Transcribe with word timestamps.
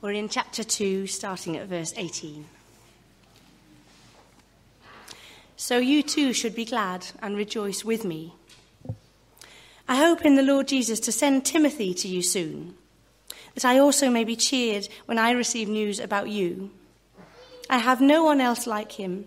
We're 0.00 0.12
in 0.12 0.28
chapter 0.28 0.62
2, 0.62 1.08
starting 1.08 1.56
at 1.56 1.66
verse 1.66 1.92
18. 1.96 2.44
So 5.56 5.78
you 5.78 6.04
too 6.04 6.32
should 6.32 6.54
be 6.54 6.64
glad 6.64 7.06
and 7.20 7.36
rejoice 7.36 7.84
with 7.84 8.04
me. 8.04 8.32
I 9.88 9.96
hope 9.96 10.22
in 10.22 10.36
the 10.36 10.42
Lord 10.44 10.68
Jesus 10.68 11.00
to 11.00 11.10
send 11.10 11.44
Timothy 11.44 11.94
to 11.94 12.06
you 12.06 12.22
soon, 12.22 12.76
that 13.54 13.64
I 13.64 13.80
also 13.80 14.08
may 14.08 14.22
be 14.22 14.36
cheered 14.36 14.88
when 15.06 15.18
I 15.18 15.32
receive 15.32 15.68
news 15.68 15.98
about 15.98 16.28
you. 16.28 16.70
I 17.68 17.78
have 17.78 18.00
no 18.00 18.22
one 18.22 18.40
else 18.40 18.68
like 18.68 18.92
him 18.92 19.26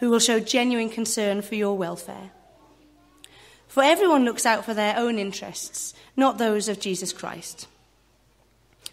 who 0.00 0.10
will 0.10 0.18
show 0.18 0.40
genuine 0.40 0.90
concern 0.90 1.40
for 1.40 1.54
your 1.54 1.78
welfare. 1.78 2.32
For 3.68 3.84
everyone 3.84 4.24
looks 4.24 4.44
out 4.44 4.64
for 4.64 4.74
their 4.74 4.96
own 4.96 5.20
interests, 5.20 5.94
not 6.16 6.38
those 6.38 6.68
of 6.68 6.80
Jesus 6.80 7.12
Christ. 7.12 7.68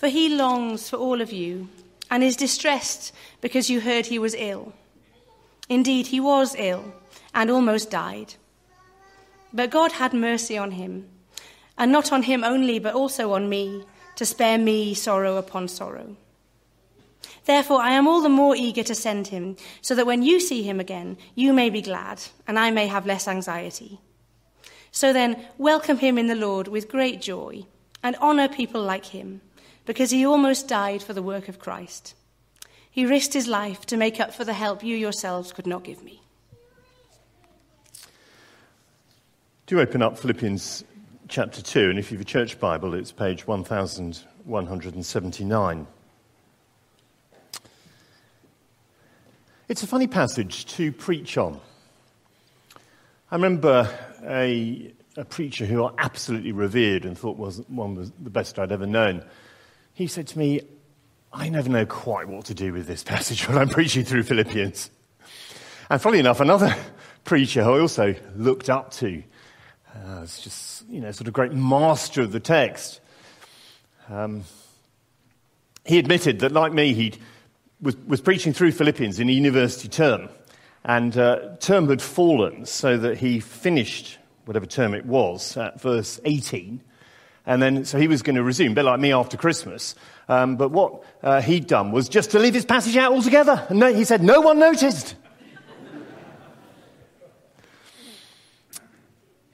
For 0.00 0.08
he 0.08 0.30
longs 0.30 0.88
for 0.88 0.96
all 0.96 1.20
of 1.20 1.30
you 1.30 1.68
and 2.10 2.24
is 2.24 2.34
distressed 2.34 3.12
because 3.42 3.68
you 3.68 3.82
heard 3.82 4.06
he 4.06 4.18
was 4.18 4.34
ill. 4.34 4.72
Indeed, 5.68 6.06
he 6.06 6.18
was 6.18 6.56
ill 6.56 6.94
and 7.34 7.50
almost 7.50 7.90
died. 7.90 8.32
But 9.52 9.68
God 9.68 9.92
had 9.92 10.14
mercy 10.14 10.56
on 10.56 10.70
him, 10.70 11.06
and 11.76 11.92
not 11.92 12.12
on 12.12 12.22
him 12.22 12.42
only, 12.44 12.78
but 12.78 12.94
also 12.94 13.34
on 13.34 13.50
me, 13.50 13.84
to 14.16 14.24
spare 14.24 14.56
me 14.56 14.94
sorrow 14.94 15.36
upon 15.36 15.68
sorrow. 15.68 16.16
Therefore, 17.44 17.82
I 17.82 17.90
am 17.90 18.08
all 18.08 18.22
the 18.22 18.30
more 18.30 18.56
eager 18.56 18.84
to 18.84 18.94
send 18.94 19.26
him, 19.26 19.56
so 19.82 19.94
that 19.94 20.06
when 20.06 20.22
you 20.22 20.40
see 20.40 20.62
him 20.62 20.80
again, 20.80 21.18
you 21.34 21.52
may 21.52 21.68
be 21.68 21.82
glad, 21.82 22.22
and 22.48 22.58
I 22.58 22.70
may 22.70 22.86
have 22.86 23.04
less 23.04 23.28
anxiety. 23.28 24.00
So 24.92 25.12
then, 25.12 25.44
welcome 25.58 25.98
him 25.98 26.16
in 26.16 26.26
the 26.26 26.34
Lord 26.34 26.68
with 26.68 26.88
great 26.88 27.20
joy, 27.20 27.66
and 28.02 28.16
honor 28.16 28.48
people 28.48 28.80
like 28.82 29.04
him 29.04 29.42
because 29.90 30.12
he 30.12 30.24
almost 30.24 30.68
died 30.68 31.02
for 31.02 31.12
the 31.12 31.20
work 31.20 31.48
of 31.48 31.58
Christ. 31.58 32.14
He 32.92 33.04
risked 33.04 33.32
his 33.32 33.48
life 33.48 33.84
to 33.86 33.96
make 33.96 34.20
up 34.20 34.32
for 34.32 34.44
the 34.44 34.52
help 34.52 34.84
you 34.84 34.96
yourselves 34.96 35.52
could 35.52 35.66
not 35.66 35.82
give 35.82 36.04
me. 36.04 36.22
Do 39.66 39.80
open 39.80 40.00
up 40.00 40.16
Philippians 40.16 40.84
chapter 41.26 41.60
2, 41.60 41.90
and 41.90 41.98
if 41.98 42.12
you 42.12 42.18
have 42.18 42.24
a 42.24 42.26
church 42.30 42.60
Bible, 42.60 42.94
it's 42.94 43.10
page 43.10 43.48
1179. 43.48 45.86
It's 49.68 49.82
a 49.82 49.86
funny 49.88 50.06
passage 50.06 50.66
to 50.66 50.92
preach 50.92 51.36
on. 51.36 51.60
I 53.32 53.34
remember 53.34 53.92
a, 54.22 54.92
a 55.16 55.24
preacher 55.24 55.66
who 55.66 55.84
I 55.84 55.90
absolutely 55.98 56.52
revered 56.52 57.04
and 57.04 57.18
thought 57.18 57.36
was 57.36 57.58
one 57.66 57.96
was 57.96 58.12
the 58.20 58.30
best 58.30 58.60
I'd 58.60 58.70
ever 58.70 58.86
known 58.86 59.24
he 60.00 60.06
said 60.06 60.26
to 60.26 60.38
me, 60.38 60.62
I 61.30 61.50
never 61.50 61.68
know 61.68 61.84
quite 61.84 62.26
what 62.26 62.46
to 62.46 62.54
do 62.54 62.72
with 62.72 62.86
this 62.86 63.04
passage 63.04 63.46
when 63.46 63.58
I'm 63.58 63.68
preaching 63.68 64.02
through 64.02 64.22
Philippians. 64.22 64.90
And 65.90 66.00
funny 66.00 66.18
enough, 66.18 66.40
another 66.40 66.74
preacher 67.24 67.62
who 67.62 67.74
I 67.74 67.80
also 67.80 68.14
looked 68.34 68.70
up 68.70 68.92
to, 68.92 69.22
uh, 69.94 70.20
was 70.22 70.40
just, 70.40 70.88
you 70.88 71.02
know, 71.02 71.12
sort 71.12 71.28
of 71.28 71.34
great 71.34 71.52
master 71.52 72.22
of 72.22 72.32
the 72.32 72.40
text. 72.40 73.02
Um, 74.08 74.44
he 75.84 75.98
admitted 75.98 76.38
that, 76.38 76.52
like 76.52 76.72
me, 76.72 76.94
he 76.94 77.12
was, 77.82 77.94
was 78.06 78.22
preaching 78.22 78.54
through 78.54 78.72
Philippians 78.72 79.20
in 79.20 79.28
a 79.28 79.32
university 79.32 79.88
term. 79.88 80.30
And 80.82 81.14
uh, 81.18 81.56
term 81.60 81.90
had 81.90 82.00
fallen 82.00 82.64
so 82.64 82.96
that 82.96 83.18
he 83.18 83.38
finished 83.38 84.16
whatever 84.46 84.64
term 84.64 84.94
it 84.94 85.04
was 85.04 85.58
at 85.58 85.78
verse 85.78 86.18
18 86.24 86.82
and 87.50 87.60
then, 87.60 87.84
so 87.84 87.98
he 87.98 88.06
was 88.06 88.22
going 88.22 88.36
to 88.36 88.44
resume, 88.44 88.70
a 88.70 88.74
bit 88.76 88.84
like 88.84 89.00
me 89.00 89.12
after 89.12 89.36
Christmas. 89.36 89.96
Um, 90.28 90.54
but 90.54 90.70
what 90.70 91.02
uh, 91.20 91.42
he'd 91.42 91.66
done 91.66 91.90
was 91.90 92.08
just 92.08 92.30
to 92.30 92.38
leave 92.38 92.54
his 92.54 92.64
passage 92.64 92.96
out 92.96 93.10
altogether. 93.10 93.66
And 93.68 93.80
no, 93.80 93.92
he 93.92 94.04
said, 94.04 94.22
no 94.22 94.40
one 94.40 94.60
noticed. 94.60 95.16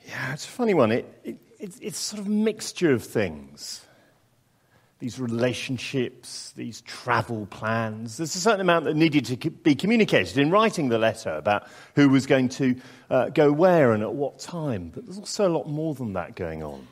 yeah, 0.06 0.34
it's 0.34 0.44
a 0.44 0.48
funny 0.48 0.74
one. 0.74 0.92
It, 0.92 1.20
it, 1.24 1.38
it's, 1.58 1.78
it's 1.78 1.98
sort 1.98 2.20
of 2.20 2.28
mixture 2.28 2.92
of 2.92 3.02
things. 3.02 3.86
These 4.98 5.18
relationships, 5.18 6.52
these 6.54 6.82
travel 6.82 7.46
plans. 7.46 8.18
There's 8.18 8.36
a 8.36 8.40
certain 8.40 8.60
amount 8.60 8.84
that 8.84 8.94
needed 8.94 9.24
to 9.24 9.50
be 9.50 9.74
communicated 9.74 10.36
in 10.36 10.50
writing 10.50 10.90
the 10.90 10.98
letter 10.98 11.30
about 11.30 11.66
who 11.94 12.10
was 12.10 12.26
going 12.26 12.50
to 12.50 12.76
uh, 13.08 13.30
go 13.30 13.50
where 13.50 13.92
and 13.92 14.02
at 14.02 14.12
what 14.12 14.38
time. 14.38 14.90
But 14.94 15.06
there's 15.06 15.18
also 15.18 15.48
a 15.48 15.54
lot 15.56 15.66
more 15.66 15.94
than 15.94 16.12
that 16.12 16.36
going 16.36 16.62
on. 16.62 16.86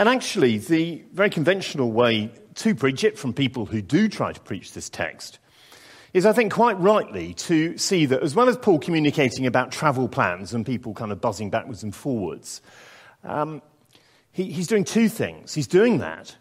And 0.00 0.08
actually, 0.08 0.56
the 0.56 1.04
very 1.12 1.28
conventional 1.28 1.92
way 1.92 2.32
to 2.54 2.74
preach 2.74 3.04
it 3.04 3.18
from 3.18 3.34
people 3.34 3.66
who 3.66 3.82
do 3.82 4.08
try 4.08 4.32
to 4.32 4.40
preach 4.40 4.72
this 4.72 4.88
text 4.88 5.38
is, 6.14 6.24
I 6.24 6.32
think, 6.32 6.54
quite 6.54 6.80
rightly 6.80 7.34
to 7.34 7.76
see 7.76 8.06
that 8.06 8.22
as 8.22 8.34
well 8.34 8.48
as 8.48 8.56
Paul 8.56 8.78
communicating 8.78 9.44
about 9.44 9.72
travel 9.72 10.08
plans 10.08 10.54
and 10.54 10.64
people 10.64 10.94
kind 10.94 11.12
of 11.12 11.20
buzzing 11.20 11.50
backwards 11.50 11.82
and 11.82 11.94
forwards, 11.94 12.62
um, 13.24 13.60
he, 14.32 14.44
he's 14.44 14.68
doing 14.68 14.84
two 14.84 15.10
things. 15.10 15.52
He's 15.52 15.66
doing 15.66 15.98
that, 15.98 16.34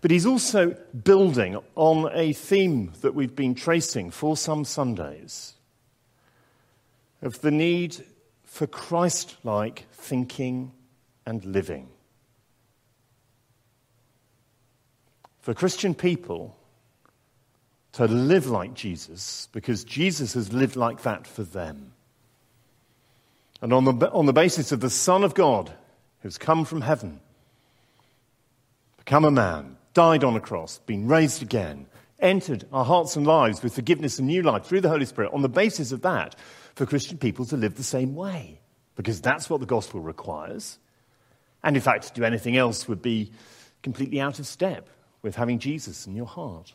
but 0.00 0.10
he's 0.10 0.24
also 0.24 0.70
building 1.04 1.58
on 1.74 2.10
a 2.14 2.32
theme 2.32 2.92
that 3.02 3.14
we've 3.14 3.36
been 3.36 3.54
tracing 3.54 4.10
for 4.10 4.34
some 4.38 4.64
Sundays 4.64 5.52
of 7.20 7.42
the 7.42 7.50
need 7.50 8.02
for 8.44 8.66
Christ 8.66 9.36
like 9.44 9.84
thinking 9.92 10.72
and 11.26 11.44
living. 11.44 11.88
For 15.40 15.54
Christian 15.54 15.94
people 15.94 16.56
to 17.92 18.06
live 18.06 18.46
like 18.46 18.74
Jesus, 18.74 19.48
because 19.52 19.84
Jesus 19.84 20.34
has 20.34 20.52
lived 20.52 20.74
like 20.74 21.02
that 21.02 21.26
for 21.26 21.42
them. 21.42 21.92
And 23.62 23.72
on 23.72 23.84
the, 23.84 24.10
on 24.10 24.26
the 24.26 24.32
basis 24.32 24.72
of 24.72 24.80
the 24.80 24.90
Son 24.90 25.22
of 25.22 25.34
God 25.34 25.72
who's 26.20 26.38
come 26.38 26.64
from 26.64 26.80
heaven, 26.80 27.20
become 28.98 29.24
a 29.24 29.30
man, 29.30 29.76
died 29.92 30.24
on 30.24 30.34
a 30.34 30.40
cross, 30.40 30.78
been 30.86 31.06
raised 31.06 31.42
again, 31.42 31.86
entered 32.18 32.66
our 32.72 32.84
hearts 32.84 33.16
and 33.16 33.26
lives 33.26 33.62
with 33.62 33.74
forgiveness 33.74 34.18
and 34.18 34.26
new 34.26 34.42
life 34.42 34.64
through 34.64 34.80
the 34.80 34.88
Holy 34.88 35.06
Spirit, 35.06 35.32
on 35.32 35.42
the 35.42 35.48
basis 35.48 35.92
of 35.92 36.02
that, 36.02 36.34
for 36.74 36.86
Christian 36.86 37.18
people 37.18 37.44
to 37.46 37.56
live 37.56 37.76
the 37.76 37.82
same 37.82 38.14
way. 38.14 38.60
Because 38.96 39.20
that's 39.20 39.48
what 39.50 39.60
the 39.60 39.66
gospel 39.66 40.00
requires. 40.00 40.78
And 41.64 41.76
in 41.76 41.82
fact, 41.82 42.08
to 42.08 42.12
do 42.12 42.24
anything 42.24 42.56
else 42.56 42.86
would 42.86 43.02
be 43.02 43.32
completely 43.82 44.20
out 44.20 44.38
of 44.38 44.46
step 44.46 44.88
with 45.22 45.34
having 45.34 45.58
Jesus 45.58 46.06
in 46.06 46.14
your 46.14 46.26
heart. 46.26 46.74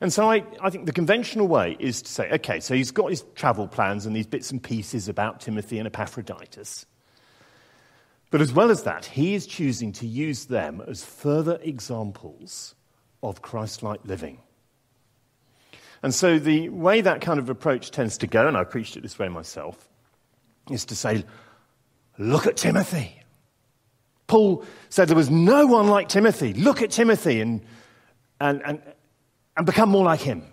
And 0.00 0.12
so 0.12 0.30
I, 0.30 0.44
I, 0.60 0.70
think 0.70 0.86
the 0.86 0.92
conventional 0.92 1.48
way 1.48 1.76
is 1.78 2.02
to 2.02 2.10
say, 2.10 2.30
okay, 2.30 2.60
so 2.60 2.74
he's 2.74 2.90
got 2.90 3.10
his 3.10 3.24
travel 3.34 3.66
plans 3.66 4.06
and 4.06 4.14
these 4.14 4.26
bits 4.26 4.50
and 4.50 4.62
pieces 4.62 5.08
about 5.08 5.40
Timothy 5.40 5.78
and 5.78 5.86
Epaphroditus. 5.86 6.86
But 8.30 8.40
as 8.40 8.52
well 8.52 8.70
as 8.70 8.84
that, 8.84 9.04
he 9.06 9.34
is 9.34 9.46
choosing 9.46 9.92
to 9.92 10.06
use 10.06 10.46
them 10.46 10.82
as 10.86 11.04
further 11.04 11.58
examples 11.62 12.74
of 13.22 13.42
Christ 13.42 13.82
like 13.82 14.00
living. 14.04 14.38
And 16.02 16.14
so 16.14 16.38
the 16.38 16.68
way 16.68 17.00
that 17.00 17.20
kind 17.20 17.40
of 17.40 17.50
approach 17.50 17.90
tends 17.90 18.18
to 18.18 18.26
go, 18.26 18.46
and 18.46 18.56
I 18.56 18.64
preached 18.64 18.96
it 18.96 19.02
this 19.02 19.18
way 19.18 19.28
myself, 19.28 19.88
is 20.70 20.84
to 20.86 20.94
say, 20.94 21.24
look 22.18 22.46
at 22.46 22.56
Timothy. 22.56 23.17
Paul 24.28 24.64
said 24.90 25.08
there 25.08 25.16
was 25.16 25.30
no 25.30 25.66
one 25.66 25.88
like 25.88 26.08
Timothy. 26.08 26.52
Look 26.52 26.82
at 26.82 26.92
Timothy 26.92 27.40
and, 27.40 27.62
and, 28.40 28.62
and, 28.64 28.80
and 29.56 29.66
become 29.66 29.88
more 29.88 30.04
like 30.04 30.20
him. 30.20 30.44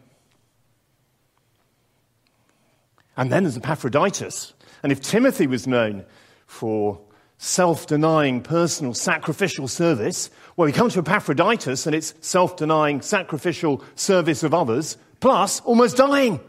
And 3.16 3.32
then 3.32 3.44
there's 3.44 3.58
Epaphroditus. 3.58 4.54
And 4.82 4.92
if 4.92 5.02
Timothy 5.02 5.46
was 5.46 5.68
known 5.68 6.06
for 6.48 7.00
self 7.38 7.86
denying, 7.86 8.42
personal, 8.42 8.94
sacrificial 8.94 9.68
service, 9.68 10.30
well, 10.56 10.68
you 10.68 10.74
come 10.74 10.90
to 10.90 11.00
Epaphroditus 11.00 11.86
and 11.86 11.96
it's 11.96 12.14
self 12.22 12.56
denying, 12.56 13.02
sacrificial 13.02 13.84
service 13.96 14.44
of 14.44 14.54
others, 14.54 14.98
plus 15.20 15.60
almost 15.62 15.98
dying. 15.98 16.40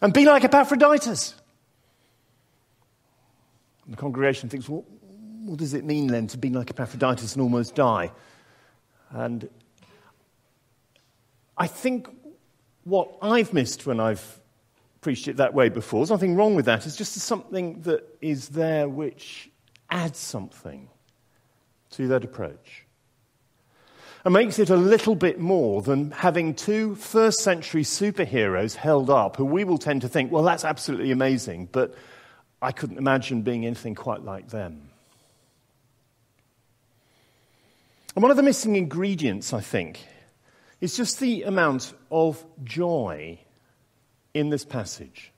And 0.00 0.14
be 0.14 0.24
like 0.24 0.44
Epaphroditus. 0.44 1.34
And 3.84 3.94
the 3.94 4.00
congregation 4.00 4.48
thinks, 4.48 4.68
well, 4.68 4.84
what 5.48 5.58
does 5.58 5.74
it 5.74 5.84
mean 5.84 6.08
then 6.08 6.26
to 6.28 6.38
be 6.38 6.50
like 6.50 6.70
Epaphroditus 6.70 7.32
and 7.32 7.42
almost 7.42 7.74
die? 7.74 8.12
And 9.10 9.48
I 11.56 11.66
think 11.66 12.08
what 12.84 13.16
I've 13.22 13.52
missed 13.52 13.86
when 13.86 13.98
I've 13.98 14.40
preached 15.00 15.28
it 15.28 15.36
that 15.38 15.54
way 15.54 15.68
before, 15.68 16.00
there's 16.00 16.10
nothing 16.10 16.36
wrong 16.36 16.54
with 16.54 16.66
that, 16.66 16.86
it's 16.86 16.96
just 16.96 17.14
something 17.14 17.80
that 17.82 18.04
is 18.20 18.50
there 18.50 18.88
which 18.88 19.50
adds 19.90 20.18
something 20.18 20.88
to 21.90 22.08
that 22.08 22.24
approach. 22.24 22.84
And 24.24 24.34
makes 24.34 24.58
it 24.58 24.68
a 24.68 24.76
little 24.76 25.14
bit 25.14 25.38
more 25.38 25.80
than 25.80 26.10
having 26.10 26.54
two 26.54 26.96
first 26.96 27.38
century 27.38 27.84
superheroes 27.84 28.74
held 28.74 29.08
up 29.08 29.36
who 29.36 29.44
we 29.44 29.64
will 29.64 29.78
tend 29.78 30.02
to 30.02 30.08
think, 30.08 30.30
well, 30.30 30.42
that's 30.42 30.64
absolutely 30.64 31.12
amazing, 31.12 31.68
but 31.72 31.94
I 32.60 32.72
couldn't 32.72 32.98
imagine 32.98 33.42
being 33.42 33.64
anything 33.64 33.94
quite 33.94 34.24
like 34.24 34.48
them. 34.48 34.90
And 38.18 38.22
one 38.24 38.32
of 38.32 38.36
the 38.36 38.42
missing 38.42 38.74
ingredients, 38.74 39.52
I 39.52 39.60
think, 39.60 40.04
is 40.80 40.96
just 40.96 41.20
the 41.20 41.44
amount 41.44 41.92
of 42.10 42.44
joy 42.64 43.38
in 44.34 44.50
this 44.50 44.64
passage. 44.64 45.30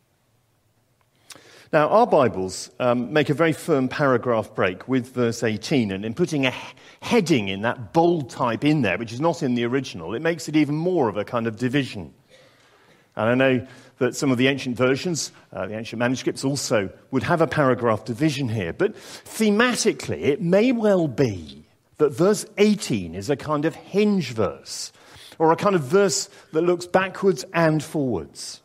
Now, 1.75 1.91
our 1.91 2.07
Bibles 2.07 2.71
um, 2.81 3.13
make 3.13 3.29
a 3.29 3.35
very 3.35 3.53
firm 3.53 3.89
paragraph 3.89 4.55
break 4.55 4.89
with 4.89 5.13
verse 5.13 5.43
18, 5.43 5.93
and 5.93 6.07
in 6.07 6.15
putting 6.15 6.47
a 6.47 6.55
heading 7.03 7.49
in 7.49 7.61
that 7.61 7.93
bold 7.93 8.31
type 8.31 8.65
in 8.65 8.81
there, 8.81 8.97
which 8.97 9.13
is 9.13 9.21
not 9.21 9.43
in 9.43 9.57
the 9.57 9.65
original, 9.67 10.15
it 10.15 10.23
makes 10.23 10.49
it 10.49 10.57
even 10.57 10.75
more 10.75 11.11
of 11.11 11.19
a 11.19 11.25
kind 11.25 11.47
of 11.47 11.57
division. 11.57 12.15
And 13.15 13.29
I 13.29 13.35
know 13.35 13.67
that 13.99 14.17
some 14.17 14.31
of 14.31 14.39
the 14.39 14.49
ancient 14.49 14.79
versions, 14.79 15.33
uh, 15.53 15.67
the 15.67 15.77
ancient 15.77 15.99
manuscripts 15.99 16.47
also 16.47 16.89
would 17.11 17.25
have 17.25 17.43
a 17.43 17.47
paragraph 17.47 18.07
division 18.07 18.49
here, 18.49 18.73
but 18.73 18.97
thematically, 18.97 20.23
it 20.23 20.41
may 20.41 20.73
well 20.73 21.09
be 21.09 21.60
that 22.01 22.13
verse 22.13 22.45
18 22.59 23.15
is 23.15 23.31
a 23.31 23.37
kind 23.37 23.65
of 23.65 23.75
hinge 23.75 24.33
verse, 24.33 24.93
or 25.39 25.53
a 25.53 25.57
kind 25.57 25.75
of 25.75 25.83
verse 25.83 26.29
that 26.53 26.63
looks 26.63 26.87
backwards 26.87 27.45
and 27.55 27.83
forwards. 27.83 28.61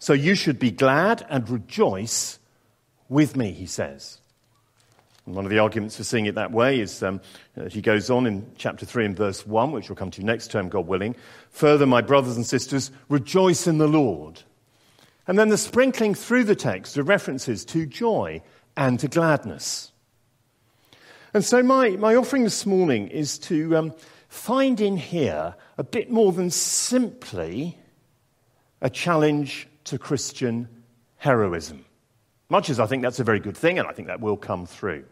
So 0.00 0.12
you 0.12 0.34
should 0.34 0.58
be 0.58 0.70
glad 0.70 1.24
and 1.28 1.48
rejoice 1.48 2.38
with 3.08 3.36
me, 3.36 3.52
he 3.52 3.66
says. 3.66 4.18
And 5.26 5.34
one 5.34 5.44
of 5.44 5.50
the 5.50 5.58
arguments 5.58 5.96
for 5.96 6.04
seeing 6.04 6.26
it 6.26 6.34
that 6.34 6.52
way 6.52 6.80
is 6.80 7.02
um, 7.02 7.20
he 7.70 7.80
goes 7.80 8.10
on 8.10 8.26
in 8.26 8.50
chapter 8.58 8.84
3 8.84 9.06
and 9.06 9.16
verse 9.16 9.46
1, 9.46 9.72
which 9.72 9.88
we'll 9.88 9.96
come 9.96 10.10
to 10.10 10.22
next 10.22 10.50
term, 10.50 10.68
God 10.68 10.86
willing. 10.86 11.16
Further, 11.50 11.86
my 11.86 12.02
brothers 12.02 12.36
and 12.36 12.44
sisters, 12.44 12.90
rejoice 13.08 13.66
in 13.66 13.78
the 13.78 13.88
Lord. 13.88 14.42
And 15.26 15.38
then 15.38 15.48
the 15.48 15.56
sprinkling 15.56 16.14
through 16.14 16.44
the 16.44 16.56
text 16.56 16.98
of 16.98 17.08
references 17.08 17.64
to 17.66 17.86
joy 17.86 18.42
and 18.76 19.00
to 19.00 19.08
gladness. 19.08 19.92
And 21.34 21.44
so, 21.44 21.64
my, 21.64 21.90
my 21.90 22.14
offering 22.14 22.44
this 22.44 22.64
morning 22.64 23.08
is 23.08 23.38
to 23.40 23.76
um, 23.76 23.94
find 24.28 24.80
in 24.80 24.96
here 24.96 25.56
a 25.76 25.82
bit 25.82 26.08
more 26.08 26.30
than 26.30 26.48
simply 26.48 27.76
a 28.80 28.88
challenge 28.88 29.66
to 29.82 29.98
Christian 29.98 30.68
heroism. 31.16 31.84
Much 32.48 32.70
as 32.70 32.78
I 32.78 32.86
think 32.86 33.02
that's 33.02 33.18
a 33.18 33.24
very 33.24 33.40
good 33.40 33.56
thing, 33.56 33.80
and 33.80 33.88
I 33.88 33.92
think 33.92 34.06
that 34.06 34.20
will 34.20 34.36
come 34.36 34.64
through. 34.64 35.06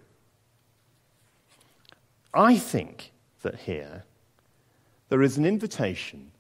I 2.33 2.57
think 2.57 3.11
that 3.43 3.57
here 3.57 4.05
there 5.09 5.23
is 5.23 5.39
an 5.39 5.45
invitation 5.45 6.31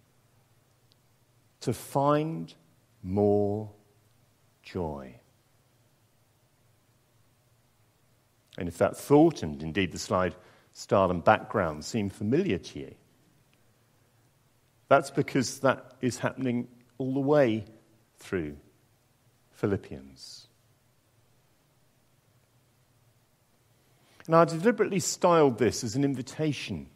to 1.60 1.72
find 1.72 2.54
more 3.02 3.68
joy. 4.62 5.16
And 8.58 8.68
if 8.68 8.78
that 8.78 8.96
thought, 8.96 9.42
and 9.42 9.62
indeed 9.62 9.92
the 9.92 9.98
slide 9.98 10.34
style 10.72 11.10
and 11.10 11.24
background, 11.24 11.84
seem 11.84 12.10
familiar 12.10 12.58
to 12.58 12.78
you, 12.78 12.94
that's 14.88 15.10
because 15.10 15.60
that 15.60 15.92
is 16.00 16.18
happening 16.18 16.68
all 16.98 17.14
the 17.14 17.20
way 17.20 17.64
through 18.18 18.56
Philippians. 19.52 20.48
And 24.26 24.36
I 24.36 24.44
deliberately 24.44 25.00
styled 25.00 25.58
this 25.58 25.82
as 25.82 25.96
an 25.96 26.04
invitation 26.04 26.88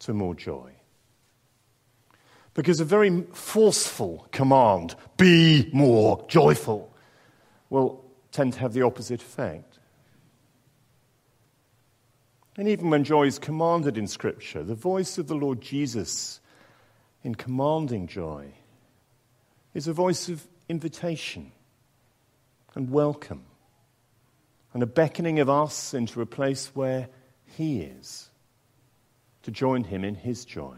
to 0.00 0.14
more 0.14 0.34
joy. 0.34 0.72
Because 2.54 2.80
a 2.80 2.84
very 2.84 3.22
forceful 3.32 4.26
command, 4.32 4.96
be 5.18 5.68
more 5.72 6.24
joyful, 6.28 6.92
will 7.68 8.04
tend 8.32 8.54
to 8.54 8.60
have 8.60 8.72
the 8.72 8.82
opposite 8.82 9.20
effect. 9.20 9.75
And 12.56 12.68
even 12.68 12.88
when 12.88 13.04
joy 13.04 13.26
is 13.26 13.38
commanded 13.38 13.98
in 13.98 14.06
Scripture, 14.06 14.62
the 14.62 14.74
voice 14.74 15.18
of 15.18 15.28
the 15.28 15.34
Lord 15.34 15.60
Jesus 15.60 16.40
in 17.22 17.34
commanding 17.34 18.06
joy 18.06 18.52
is 19.74 19.86
a 19.86 19.92
voice 19.92 20.28
of 20.30 20.46
invitation 20.68 21.52
and 22.74 22.90
welcome 22.90 23.44
and 24.72 24.82
a 24.82 24.86
beckoning 24.86 25.38
of 25.38 25.50
us 25.50 25.92
into 25.92 26.22
a 26.22 26.26
place 26.26 26.70
where 26.74 27.08
He 27.44 27.80
is 27.80 28.30
to 29.42 29.50
join 29.50 29.84
Him 29.84 30.02
in 30.02 30.14
His 30.14 30.46
joy. 30.46 30.76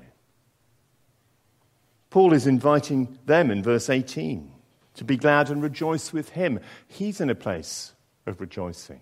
Paul 2.11 2.33
is 2.33 2.47
inviting 2.47 3.19
them 3.27 3.51
in 3.51 3.63
verse 3.63 3.89
18 3.89 4.51
to 4.95 5.05
be 5.05 5.17
glad 5.17 5.51
and 5.51 5.63
rejoice 5.63 6.13
with 6.13 6.31
Him. 6.31 6.59
He's 6.89 7.21
in 7.21 7.31
a 7.31 7.37
place 7.37 7.93
of 8.27 8.41
rejoicing, 8.41 9.01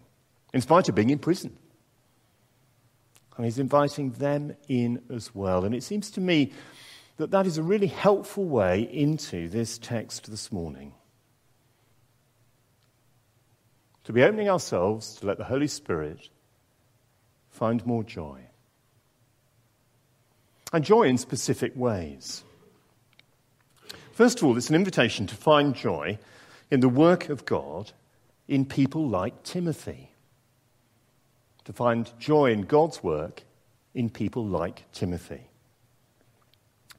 in 0.52 0.60
spite 0.60 0.90
of 0.90 0.94
being 0.94 1.10
in 1.10 1.18
prison. 1.18 1.56
And 3.36 3.44
he's 3.44 3.58
inviting 3.58 4.12
them 4.12 4.56
in 4.68 5.02
as 5.10 5.34
well. 5.34 5.64
And 5.64 5.74
it 5.74 5.82
seems 5.82 6.10
to 6.12 6.20
me 6.20 6.52
that 7.18 7.30
that 7.30 7.46
is 7.46 7.58
a 7.58 7.62
really 7.62 7.86
helpful 7.86 8.44
way 8.44 8.80
into 8.82 9.48
this 9.48 9.78
text 9.78 10.30
this 10.30 10.50
morning. 10.50 10.92
To 14.04 14.12
be 14.12 14.22
opening 14.22 14.48
ourselves 14.48 15.16
to 15.16 15.26
let 15.26 15.38
the 15.38 15.44
Holy 15.44 15.66
Spirit 15.66 16.28
find 17.50 17.84
more 17.86 18.04
joy. 18.04 18.40
And 20.72 20.84
joy 20.84 21.04
in 21.04 21.18
specific 21.18 21.72
ways. 21.74 22.44
First 24.12 24.38
of 24.38 24.44
all, 24.44 24.56
it's 24.56 24.70
an 24.70 24.74
invitation 24.74 25.26
to 25.26 25.34
find 25.34 25.74
joy 25.74 26.18
in 26.70 26.80
the 26.80 26.88
work 26.88 27.28
of 27.28 27.44
God 27.44 27.92
in 28.48 28.64
people 28.64 29.08
like 29.08 29.42
Timothy. 29.42 30.10
To 31.66 31.72
find 31.72 32.10
joy 32.18 32.52
in 32.52 32.62
God's 32.62 33.02
work 33.02 33.42
in 33.94 34.10
people 34.10 34.44
like 34.44 34.90
Timothy. 34.92 35.48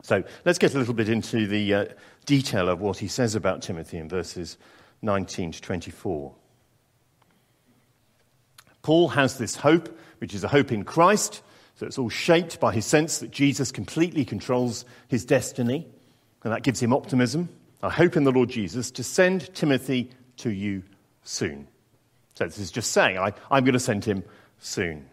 So 0.04 0.24
let's 0.46 0.60
get 0.60 0.76
a 0.76 0.78
little 0.78 0.94
bit 0.94 1.10
into 1.10 1.48
the 1.48 1.74
uh, 1.74 1.86
detail 2.26 2.70
of 2.70 2.80
what 2.80 2.98
he 2.98 3.08
says 3.08 3.36
about 3.36 3.62
Timothy 3.62 3.98
in 3.98 4.08
verses 4.08 4.58
19 5.02 5.52
to 5.54 5.62
24. 5.62 6.34
Paul 8.82 9.10
has 9.10 9.38
this 9.38 9.56
hope, 9.56 9.98
which 10.20 10.34
is 10.34 10.44
a 10.44 10.48
hope 10.48 10.72
in 10.72 10.84
Christ, 10.84 11.42
so 11.76 11.86
it's 11.86 11.98
all 11.98 12.10
shaped 12.10 12.60
by 12.60 12.74
his 12.74 12.86
sense 12.86 13.20
that 13.20 13.32
Jesus 13.32 13.72
completely 13.72 14.26
controls 14.26 14.86
his 15.08 15.26
destiny, 15.26 15.86
and 16.44 16.54
that 16.54 16.64
gives 16.64 16.82
him 16.82 16.94
optimism. 16.94 17.50
I 17.84 17.90
hope 17.90 18.16
in 18.16 18.24
the 18.24 18.32
Lord 18.32 18.50
Jesus 18.50 18.90
to 18.92 19.04
send 19.04 19.54
Timothy 19.54 20.10
to 20.38 20.50
you 20.50 20.84
soon. 21.24 21.68
So 22.36 22.46
this 22.46 22.60
is 22.60 22.72
just 22.72 22.92
saying, 22.92 23.18
I, 23.18 23.34
I'm 23.52 23.64
going 23.64 23.74
to 23.74 23.80
send 23.80 24.06
him 24.06 24.24
soon. 24.60 25.10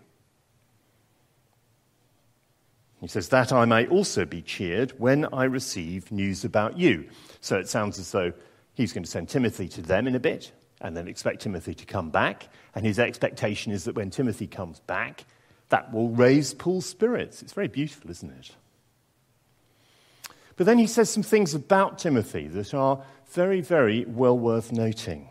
He 3.01 3.09
says, 3.09 3.29
That 3.29 3.53
I 3.53 3.67
may 3.67 3.87
also 3.87 4.25
be 4.25 4.41
cheered 4.41 4.93
when 4.99 5.27
I 5.27 5.45
receive 5.45 6.11
news 6.11 6.45
about 6.45 6.79
you. 6.79 7.07
So 7.41 7.59
it 7.59 7.69
sounds 7.69 7.99
as 7.99 8.11
though 8.13 8.33
he's 8.73 8.93
going 8.93 9.05
to 9.05 9.11
send 9.11 9.29
Timothy 9.29 9.69
to 9.69 9.83
them 9.83 10.07
in 10.07 10.15
a 10.15 10.21
bit 10.21 10.53
and 10.81 10.97
then 10.97 11.07
expect 11.07 11.43
Timothy 11.43 11.75
to 11.75 11.85
come 11.85 12.11
back. 12.11 12.49
And 12.75 12.87
his 12.87 12.99
expectation 12.99 13.73
is 13.73 13.85
that 13.85 13.95
when 13.95 14.11
Timothy 14.11 14.47
comes 14.47 14.81
back, 14.81 15.25
that 15.69 15.93
will 15.93 16.09
raise 16.09 16.55
Paul's 16.55 16.87
spirits. 16.87 17.43
It's 17.43 17.53
very 17.53 17.69
beautiful, 17.69 18.11
isn't 18.11 18.31
it? 18.31 18.51
But 20.57 20.67
then 20.67 20.79
he 20.79 20.87
says 20.87 21.11
some 21.11 21.23
things 21.23 21.55
about 21.55 21.99
Timothy 21.99 22.49
that 22.49 22.73
are 22.73 23.03
very, 23.33 23.61
very 23.61 24.05
well 24.05 24.39
worth 24.39 24.73
noting. 24.73 25.29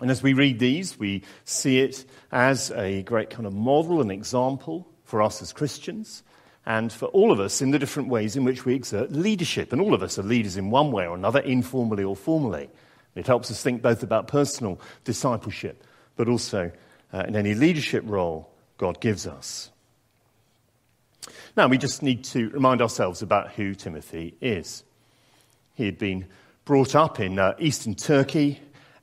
And 0.00 0.10
as 0.10 0.22
we 0.22 0.32
read 0.32 0.58
these, 0.58 0.98
we 0.98 1.22
see 1.44 1.80
it 1.80 2.04
as 2.30 2.70
a 2.70 3.02
great 3.02 3.30
kind 3.30 3.46
of 3.46 3.52
model 3.52 4.00
and 4.00 4.12
example 4.12 4.86
for 5.04 5.22
us 5.22 5.42
as 5.42 5.52
Christians 5.52 6.22
and 6.64 6.92
for 6.92 7.06
all 7.06 7.32
of 7.32 7.40
us 7.40 7.62
in 7.62 7.70
the 7.70 7.78
different 7.78 8.08
ways 8.08 8.36
in 8.36 8.44
which 8.44 8.64
we 8.64 8.74
exert 8.74 9.10
leadership. 9.10 9.72
And 9.72 9.80
all 9.80 9.94
of 9.94 10.02
us 10.02 10.18
are 10.18 10.22
leaders 10.22 10.56
in 10.56 10.70
one 10.70 10.92
way 10.92 11.06
or 11.06 11.16
another, 11.16 11.40
informally 11.40 12.04
or 12.04 12.14
formally. 12.14 12.68
It 13.14 13.26
helps 13.26 13.50
us 13.50 13.62
think 13.62 13.82
both 13.82 14.02
about 14.02 14.28
personal 14.28 14.80
discipleship, 15.04 15.82
but 16.16 16.28
also 16.28 16.70
uh, 17.12 17.24
in 17.26 17.34
any 17.34 17.54
leadership 17.54 18.04
role 18.06 18.50
God 18.76 19.00
gives 19.00 19.26
us. 19.26 19.70
Now, 21.56 21.66
we 21.66 21.78
just 21.78 22.02
need 22.02 22.22
to 22.24 22.50
remind 22.50 22.80
ourselves 22.80 23.22
about 23.22 23.52
who 23.52 23.74
Timothy 23.74 24.36
is. 24.40 24.84
He 25.74 25.86
had 25.86 25.98
been 25.98 26.26
brought 26.64 26.94
up 26.94 27.18
in 27.18 27.38
uh, 27.38 27.54
eastern 27.58 27.94
Turkey. 27.94 28.60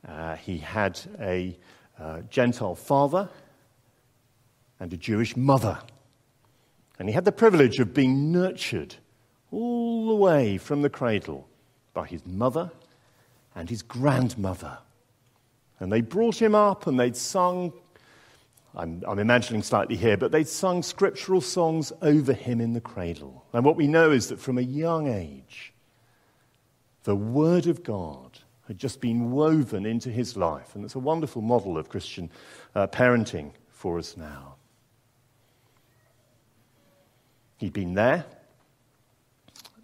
Uh, 0.08 0.36
he 0.36 0.58
had 0.58 1.00
a 1.20 1.58
a 2.00 2.24
Gentile 2.30 2.76
father 2.76 3.30
and 4.80 4.92
a 4.92 4.98
Jewish 4.98 5.38
mother. 5.38 5.80
And 7.00 7.08
he 7.08 7.14
had 7.14 7.26
the 7.26 7.32
privilege 7.32 7.80
of 7.80 7.94
being 7.94 8.32
nurtured 8.32 8.96
all 9.52 10.08
the 10.08 10.16
way 10.16 10.58
from 10.58 10.82
the 10.82 10.90
cradle 10.90 11.48
by 11.94 12.08
his 12.08 12.26
mother 12.26 12.72
and 13.56 13.70
his 13.70 13.82
grandmother. 13.82 14.78
And 15.80 15.92
they 15.92 16.02
brought 16.02 16.42
him 16.42 16.56
up 16.56 16.88
and 16.88 17.00
they'd 17.00 17.16
sung, 17.16 17.74
I'm, 18.76 19.04
I'm, 19.08 19.20
imagining 19.20 19.62
slightly 19.62 19.96
here, 19.96 20.18
but 20.18 20.32
they'd 20.32 20.48
sung 20.48 20.84
scriptural 20.84 21.42
songs 21.42 21.92
over 22.02 22.34
him 22.34 22.60
in 22.60 22.74
the 22.74 22.82
cradle. 22.82 23.46
And 23.54 23.64
what 23.64 23.76
we 23.76 23.88
know 23.88 24.12
is 24.12 24.28
that 24.30 24.40
from 24.40 24.58
a 24.58 24.62
young 24.62 25.08
age, 25.08 25.74
the 27.04 27.16
Word 27.16 27.68
of 27.68 27.84
God 27.84 28.40
had 28.68 28.78
just 28.78 29.02
been 29.02 29.32
woven 29.32 29.86
into 29.86 30.10
his 30.10 30.36
life. 30.36 30.76
And 30.76 30.84
it's 30.84 30.96
a 30.96 31.00
wonderful 31.00 31.42
model 31.42 31.78
of 31.78 31.90
Christian 31.90 32.30
uh, 32.74 32.88
parenting 32.88 33.52
for 33.70 33.98
us 34.00 34.18
now. 34.18 34.56
He'd 37.58 37.74
been 37.74 37.94
there, 37.94 38.26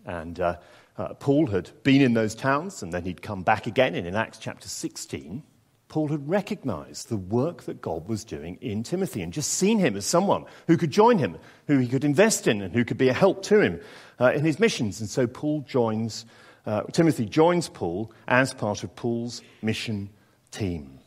and 0.05 0.39
uh, 0.39 0.57
uh, 0.97 1.13
Paul 1.13 1.47
had 1.47 1.69
been 1.83 2.01
in 2.01 2.13
those 2.13 2.35
towns, 2.35 2.83
and 2.83 2.91
then 2.91 3.03
he'd 3.03 3.21
come 3.21 3.43
back 3.43 3.65
again. 3.65 3.95
And 3.95 4.05
in 4.05 4.15
Acts 4.15 4.39
chapter 4.39 4.67
16, 4.67 5.41
Paul 5.87 6.07
had 6.07 6.29
recognized 6.29 7.09
the 7.09 7.17
work 7.17 7.63
that 7.63 7.81
God 7.81 8.07
was 8.07 8.23
doing 8.23 8.57
in 8.61 8.83
Timothy 8.83 9.21
and 9.21 9.33
just 9.33 9.51
seen 9.51 9.77
him 9.77 9.97
as 9.97 10.05
someone 10.05 10.45
who 10.67 10.77
could 10.77 10.91
join 10.91 11.17
him, 11.17 11.37
who 11.67 11.79
he 11.79 11.87
could 11.87 12.05
invest 12.05 12.47
in, 12.47 12.61
and 12.61 12.73
who 12.73 12.85
could 12.85 12.97
be 12.97 13.09
a 13.09 13.13
help 13.13 13.43
to 13.43 13.59
him 13.59 13.81
uh, 14.19 14.31
in 14.31 14.45
his 14.45 14.59
missions. 14.59 15.01
And 15.01 15.09
so 15.09 15.27
Paul 15.27 15.61
joins, 15.67 16.25
uh, 16.65 16.83
Timothy 16.83 17.25
joins 17.25 17.69
Paul 17.69 18.11
as 18.27 18.53
part 18.53 18.83
of 18.83 18.95
Paul's 18.95 19.41
mission 19.61 20.09
team. 20.51 20.99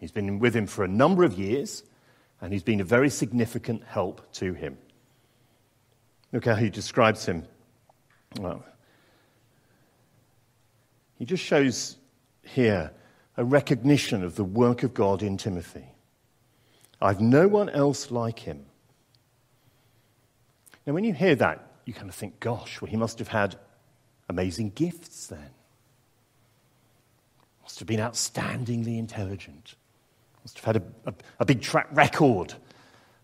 He's 0.00 0.12
been 0.12 0.38
with 0.38 0.54
him 0.54 0.66
for 0.66 0.84
a 0.84 0.88
number 0.88 1.24
of 1.24 1.38
years, 1.38 1.82
and 2.40 2.52
he's 2.52 2.62
been 2.62 2.80
a 2.80 2.84
very 2.84 3.10
significant 3.10 3.84
help 3.84 4.32
to 4.34 4.54
him. 4.54 4.78
Look 6.32 6.44
how 6.44 6.54
he 6.54 6.70
describes 6.70 7.26
him. 7.26 7.44
Well, 8.38 8.64
he 11.18 11.24
just 11.24 11.42
shows 11.42 11.96
here 12.42 12.92
a 13.36 13.44
recognition 13.44 14.22
of 14.22 14.36
the 14.36 14.44
work 14.44 14.82
of 14.82 14.94
God 14.94 15.22
in 15.22 15.36
Timothy. 15.36 15.86
I've 17.00 17.20
no 17.20 17.48
one 17.48 17.68
else 17.68 18.10
like 18.10 18.40
him. 18.40 18.66
Now, 20.86 20.92
when 20.94 21.04
you 21.04 21.12
hear 21.12 21.34
that, 21.36 21.64
you 21.84 21.92
kind 21.92 22.08
of 22.08 22.14
think, 22.14 22.40
gosh, 22.40 22.80
well, 22.80 22.90
he 22.90 22.96
must 22.96 23.18
have 23.18 23.28
had 23.28 23.56
amazing 24.28 24.70
gifts 24.70 25.26
then. 25.26 25.50
Must 27.62 27.78
have 27.78 27.88
been 27.88 28.00
outstandingly 28.00 28.98
intelligent. 28.98 29.74
Must 30.44 30.58
have 30.58 30.64
had 30.64 30.76
a, 30.76 31.10
a, 31.10 31.14
a 31.40 31.44
big 31.44 31.60
track 31.60 31.88
record 31.92 32.54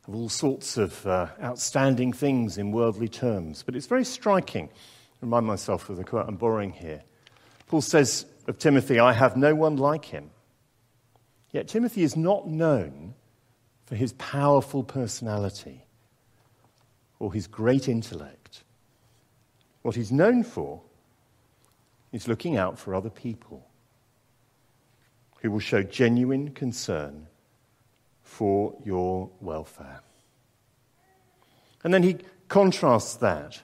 of 0.07 0.15
all 0.15 0.29
sorts 0.29 0.77
of 0.77 1.07
uh, 1.07 1.29
outstanding 1.43 2.13
things 2.13 2.59
in 2.59 2.73
worldly 2.73 3.09
terms. 3.09 3.63
But 3.63 3.75
it's 3.75 3.87
very 3.87 4.05
striking. 4.05 4.69
I 4.69 5.17
remind 5.23 5.47
myself 5.47 5.89
of 5.89 5.97
the 5.97 6.05
quote 6.05 6.29
I'm 6.29 6.37
borrowing 6.37 6.73
here. 6.73 7.03
Paul 7.67 7.81
says 7.81 8.27
of 8.47 8.59
Timothy, 8.59 8.99
I 8.99 9.13
have 9.15 9.37
no 9.37 9.55
one 9.55 9.77
like 9.77 10.05
him. 10.05 10.31
Yet 11.51 11.69
Timothy 11.69 12.03
is 12.03 12.17
not 12.17 12.47
known 12.47 13.15
for 13.87 13.95
his 13.95 14.13
powerful 14.15 14.83
personality 14.83 15.87
or 17.19 17.33
his 17.33 17.47
great 17.47 17.89
intellect. 17.89 18.65
What 19.83 19.95
he's 19.95 20.13
known 20.13 20.43
for 20.43 20.83
is 22.15 22.29
looking 22.29 22.57
out 22.57 22.79
for 22.79 22.95
other 22.95 23.11
people 23.11 23.67
who 25.41 25.51
will 25.51 25.59
show 25.59 25.83
genuine 25.83 26.53
concern 26.53 27.27
for 28.23 28.73
your 28.85 29.29
welfare. 29.41 30.01
And 31.83 31.93
then 31.93 32.05
he 32.05 32.19
contrasts 32.47 33.17
that 33.17 33.61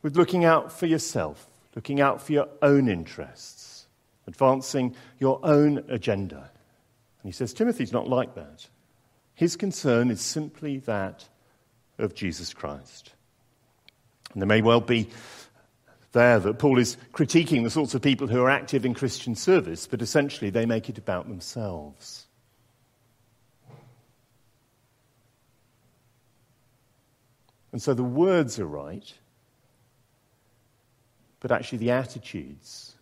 with 0.00 0.16
looking 0.16 0.46
out 0.46 0.72
for 0.72 0.86
yourself, 0.86 1.46
looking 1.76 2.00
out 2.00 2.22
for 2.22 2.32
your 2.32 2.48
own 2.62 2.88
interests, 2.88 3.86
advancing 4.26 4.96
your 5.18 5.38
own 5.42 5.84
agenda. 5.88 6.38
And 6.38 7.26
he 7.26 7.32
says 7.32 7.52
Timothy's 7.52 7.92
not 7.92 8.08
like 8.08 8.34
that. 8.34 8.66
His 9.34 9.56
concern 9.56 10.10
is 10.10 10.22
simply 10.22 10.78
that 10.78 11.28
of 11.98 12.14
Jesus 12.14 12.54
Christ. 12.54 13.12
And 14.32 14.40
there 14.40 14.48
may 14.48 14.62
well 14.62 14.80
be 14.80 15.10
there 16.14 16.38
that 16.40 16.58
Paul 16.58 16.78
is 16.78 16.96
critiquing 17.12 17.62
the 17.62 17.70
sorts 17.70 17.94
of 17.94 18.00
people 18.00 18.26
who 18.26 18.42
are 18.42 18.48
active 18.48 18.86
in 18.86 18.94
Christian 18.94 19.34
service, 19.34 19.86
but 19.86 20.00
essentially 20.00 20.48
they 20.48 20.64
make 20.64 20.88
it 20.88 20.96
about 20.96 21.28
themselves. 21.28 22.26
And 27.72 27.82
so 27.82 27.92
the 27.92 28.04
words 28.04 28.58
are 28.58 28.66
right, 28.66 29.12
but 31.40 31.52
actually 31.52 31.78
the 31.78 31.90
attitudes 31.90 32.94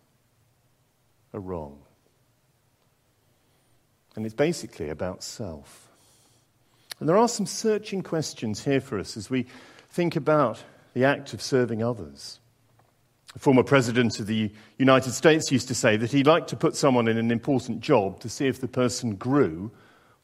are 1.33 1.39
wrong. 1.39 1.79
And 4.15 4.25
it's 4.25 4.35
basically 4.35 4.89
about 4.89 5.23
self. 5.23 5.87
And 6.99 7.07
there 7.07 7.17
are 7.17 7.27
some 7.27 7.45
searching 7.45 8.01
questions 8.01 8.63
here 8.63 8.81
for 8.81 8.99
us 8.99 9.15
as 9.15 9.29
we 9.29 9.45
think 9.89 10.15
about 10.15 10.63
the 10.93 11.05
act 11.05 11.33
of 11.33 11.41
serving 11.41 11.83
others. 11.83 12.39
A 13.35 13.39
former 13.39 13.63
president 13.63 14.19
of 14.19 14.27
the 14.27 14.51
United 14.77 15.11
States 15.11 15.51
used 15.51 15.67
to 15.67 15.75
say 15.75 15.97
that 15.97 16.11
he 16.11 16.23
liked 16.23 16.49
to 16.49 16.55
put 16.55 16.75
someone 16.75 17.07
in 17.07 17.17
an 17.17 17.31
important 17.31 17.81
job 17.81 18.19
to 18.19 18.29
see 18.29 18.47
if 18.47 18.61
the 18.61 18.67
person 18.67 19.15
grew 19.15 19.71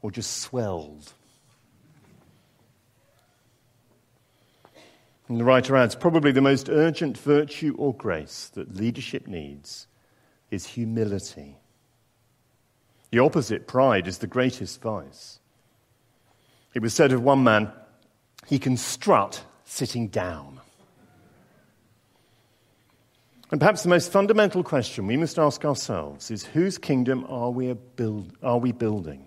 or 0.01 0.11
just 0.11 0.37
swelled. 0.37 1.13
And 5.27 5.39
the 5.39 5.43
writer 5.43 5.75
adds 5.75 5.95
probably 5.95 6.31
the 6.31 6.41
most 6.41 6.69
urgent 6.69 7.17
virtue 7.17 7.75
or 7.77 7.93
grace 7.93 8.49
that 8.53 8.75
leadership 8.75 9.27
needs 9.27 9.87
is 10.49 10.65
humility. 10.65 11.57
The 13.11 13.19
opposite, 13.19 13.67
pride, 13.67 14.07
is 14.07 14.19
the 14.19 14.27
greatest 14.27 14.81
vice. 14.81 15.39
It 16.73 16.81
was 16.81 16.93
said 16.93 17.11
of 17.11 17.23
one 17.23 17.43
man, 17.43 17.71
he 18.47 18.59
can 18.59 18.77
strut 18.77 19.43
sitting 19.65 20.07
down. 20.07 20.58
And 23.51 23.59
perhaps 23.59 23.83
the 23.83 23.89
most 23.89 24.11
fundamental 24.11 24.63
question 24.63 25.07
we 25.07 25.17
must 25.17 25.39
ask 25.39 25.65
ourselves 25.65 26.29
is 26.29 26.45
whose 26.45 26.77
kingdom 26.77 27.25
are 27.27 27.49
we, 27.49 27.73
build, 27.73 28.33
are 28.43 28.59
we 28.59 28.71
building? 28.71 29.25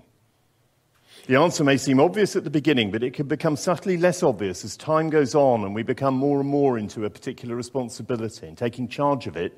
The 1.27 1.37
answer 1.37 1.65
may 1.65 1.77
seem 1.77 2.01
obvious 2.01 2.35
at 2.35 2.45
the 2.45 2.51
beginning, 2.51 2.91
but 2.91 3.03
it 3.03 3.15
can 3.15 3.27
become 3.27 3.57
subtly 3.57 3.97
less 3.97 4.23
obvious 4.23 4.65
as 4.65 4.77
time 4.77 5.11
goes 5.11 5.35
on 5.35 5.65
and 5.65 5.75
we 5.75 5.83
become 5.83 6.15
more 6.15 6.41
and 6.41 6.49
more 6.49 6.79
into 6.79 7.05
a 7.05 7.11
particular 7.11 7.55
responsibility 7.55 8.47
and 8.47 8.57
taking 8.57 8.89
charge 8.89 9.27
of 9.27 9.37
it 9.37 9.57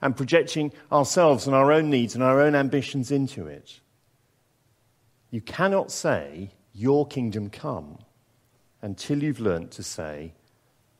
and 0.00 0.16
projecting 0.16 0.72
ourselves 0.92 1.46
and 1.46 1.54
our 1.54 1.72
own 1.72 1.90
needs 1.90 2.14
and 2.14 2.22
our 2.22 2.40
own 2.40 2.54
ambitions 2.54 3.10
into 3.10 3.46
it. 3.46 3.80
You 5.30 5.40
cannot 5.40 5.90
say, 5.90 6.50
Your 6.72 7.06
kingdom 7.06 7.48
come, 7.48 7.98
until 8.82 9.22
you've 9.22 9.40
learnt 9.40 9.70
to 9.72 9.82
say, 9.82 10.34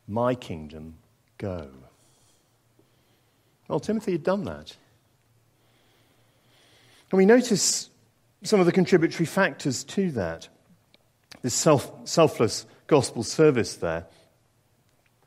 My 0.07 0.35
kingdom 0.35 0.99
go. 1.39 1.71
Well, 3.69 3.81
Timothy 3.81 4.13
had 4.13 4.23
done 4.23 4.45
that. 4.45 4.77
And 7.11 7.19
we 7.19 7.27
notice 7.27 7.91
some 8.43 8.61
of 8.61 8.67
the 8.67 8.73
contributory 8.73 9.27
factors 9.27 9.85
to 9.85 10.11
that. 10.13 10.49
This 11.43 11.55
self, 11.55 11.91
selfless 12.09 12.67
gospel 12.87 13.23
service 13.23 13.77
there. 13.77 14.07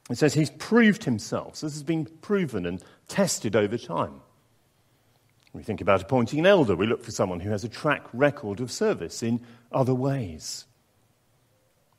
It 0.10 0.18
says 0.18 0.34
he's 0.34 0.52
proved 0.52 1.04
himself. 1.04 1.58
So 1.58 1.66
this 1.66 1.74
has 1.74 1.84
been 1.84 2.06
proven 2.06 2.66
and 2.66 2.84
tested 3.08 3.56
over 3.56 3.78
time. 3.78 4.22
we 5.54 5.64
think 5.64 5.82
about 5.82 6.02
appointing 6.02 6.40
an 6.40 6.46
elder, 6.46 6.76
we 6.76 6.88
look 6.88 7.04
for 7.04 7.12
someone 7.12 7.40
who 7.40 7.50
has 7.50 7.64
a 7.64 7.70
track 7.70 8.06
record 8.14 8.60
of 8.60 8.72
service 8.72 9.24
in 9.24 9.42
other 9.72 9.94
ways. 9.94 10.66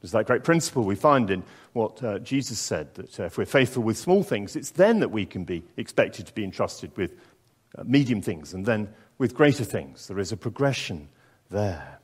There's 0.01 0.13
that 0.13 0.27
great 0.27 0.45
principle 0.45 0.85
we 0.85 0.95
find 0.95 1.31
in 1.31 1.43
what 1.73 2.03
uh, 2.03 2.21
Jesus 2.21 2.59
said 2.59 2.95
that 2.95 3.19
uh, 3.19 3.25
if 3.25 3.39
we're 3.39 3.47
faithful 3.47 3.83
with 3.83 3.99
small 3.99 4.23
things, 4.23 4.55
it's 4.55 4.71
then 4.71 5.01
that 5.01 5.11
we 5.11 5.27
can 5.27 5.45
be 5.45 5.65
expected 5.77 6.27
to 6.27 6.33
be 6.35 6.45
entrusted 6.45 6.97
with 6.97 7.15
uh, 7.77 7.83
medium 7.85 8.23
things 8.23 8.55
and 8.55 8.65
then 8.65 8.89
with 9.19 9.35
greater 9.35 9.65
things. 9.65 10.07
There 10.07 10.21
is 10.21 10.31
a 10.31 10.37
progression 10.37 11.09
there. 11.51 11.99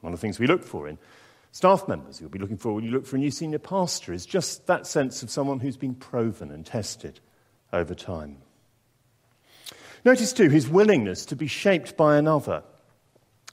One 0.00 0.12
of 0.12 0.20
the 0.20 0.22
things 0.22 0.38
we 0.38 0.46
look 0.46 0.62
for 0.62 0.88
in 0.88 0.98
staff 1.52 1.88
members, 1.88 2.20
you'll 2.20 2.30
be 2.30 2.38
looking 2.38 2.56
for 2.56 2.72
when 2.72 2.84
you 2.84 2.92
look 2.92 3.06
for 3.06 3.16
a 3.16 3.18
new 3.18 3.30
senior 3.30 3.58
pastor, 3.58 4.12
is 4.12 4.24
just 4.24 4.66
that 4.66 4.86
sense 4.86 5.22
of 5.22 5.30
someone 5.30 5.60
who's 5.60 5.76
been 5.76 5.94
proven 5.94 6.50
and 6.50 6.64
tested 6.64 7.20
over 7.72 7.94
time. 7.94 8.36
Notice, 10.04 10.32
too, 10.32 10.48
his 10.48 10.68
willingness 10.68 11.26
to 11.26 11.36
be 11.36 11.46
shaped 11.46 11.96
by 11.96 12.16
another. 12.16 12.62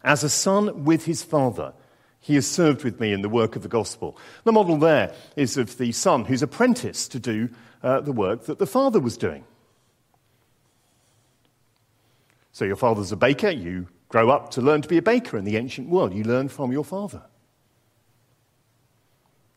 As 0.04 0.24
a 0.24 0.30
son 0.30 0.86
with 0.86 1.06
his 1.06 1.24
father, 1.24 1.74
he 2.20 2.36
has 2.36 2.48
served 2.48 2.84
with 2.84 3.00
me 3.00 3.14
in 3.14 3.22
the 3.22 3.30
work 3.30 3.56
of 3.56 3.64
the 3.64 3.70
gospel. 3.70 4.18
The 4.44 4.52
model 4.52 4.78
there 4.78 5.14
is 5.36 5.58
of 5.58 5.78
the 5.78 5.92
son 5.92 6.26
who's 6.26 6.42
apprenticed 6.42 7.12
to 7.14 7.20
do 7.20 7.50
uh, 7.84 8.02
the 8.02 8.12
work 8.12 8.46
that 8.46 8.60
the 8.60 8.68
father 8.68 9.00
was 9.00 9.18
doing. 9.18 9.44
So 12.52 12.66
your 12.66 12.76
father's 12.76 13.12
a 13.12 13.16
baker, 13.16 13.50
you 13.50 13.88
grow 14.10 14.30
up 14.30 14.52
to 14.52 14.62
learn 14.62 14.82
to 14.82 14.88
be 14.88 14.98
a 14.98 15.02
baker 15.02 15.38
in 15.38 15.46
the 15.46 15.58
ancient 15.58 15.90
world. 15.90 16.14
You 16.14 16.24
learn 16.24 16.50
from 16.50 16.72
your 16.72 16.84
father. 16.84 17.22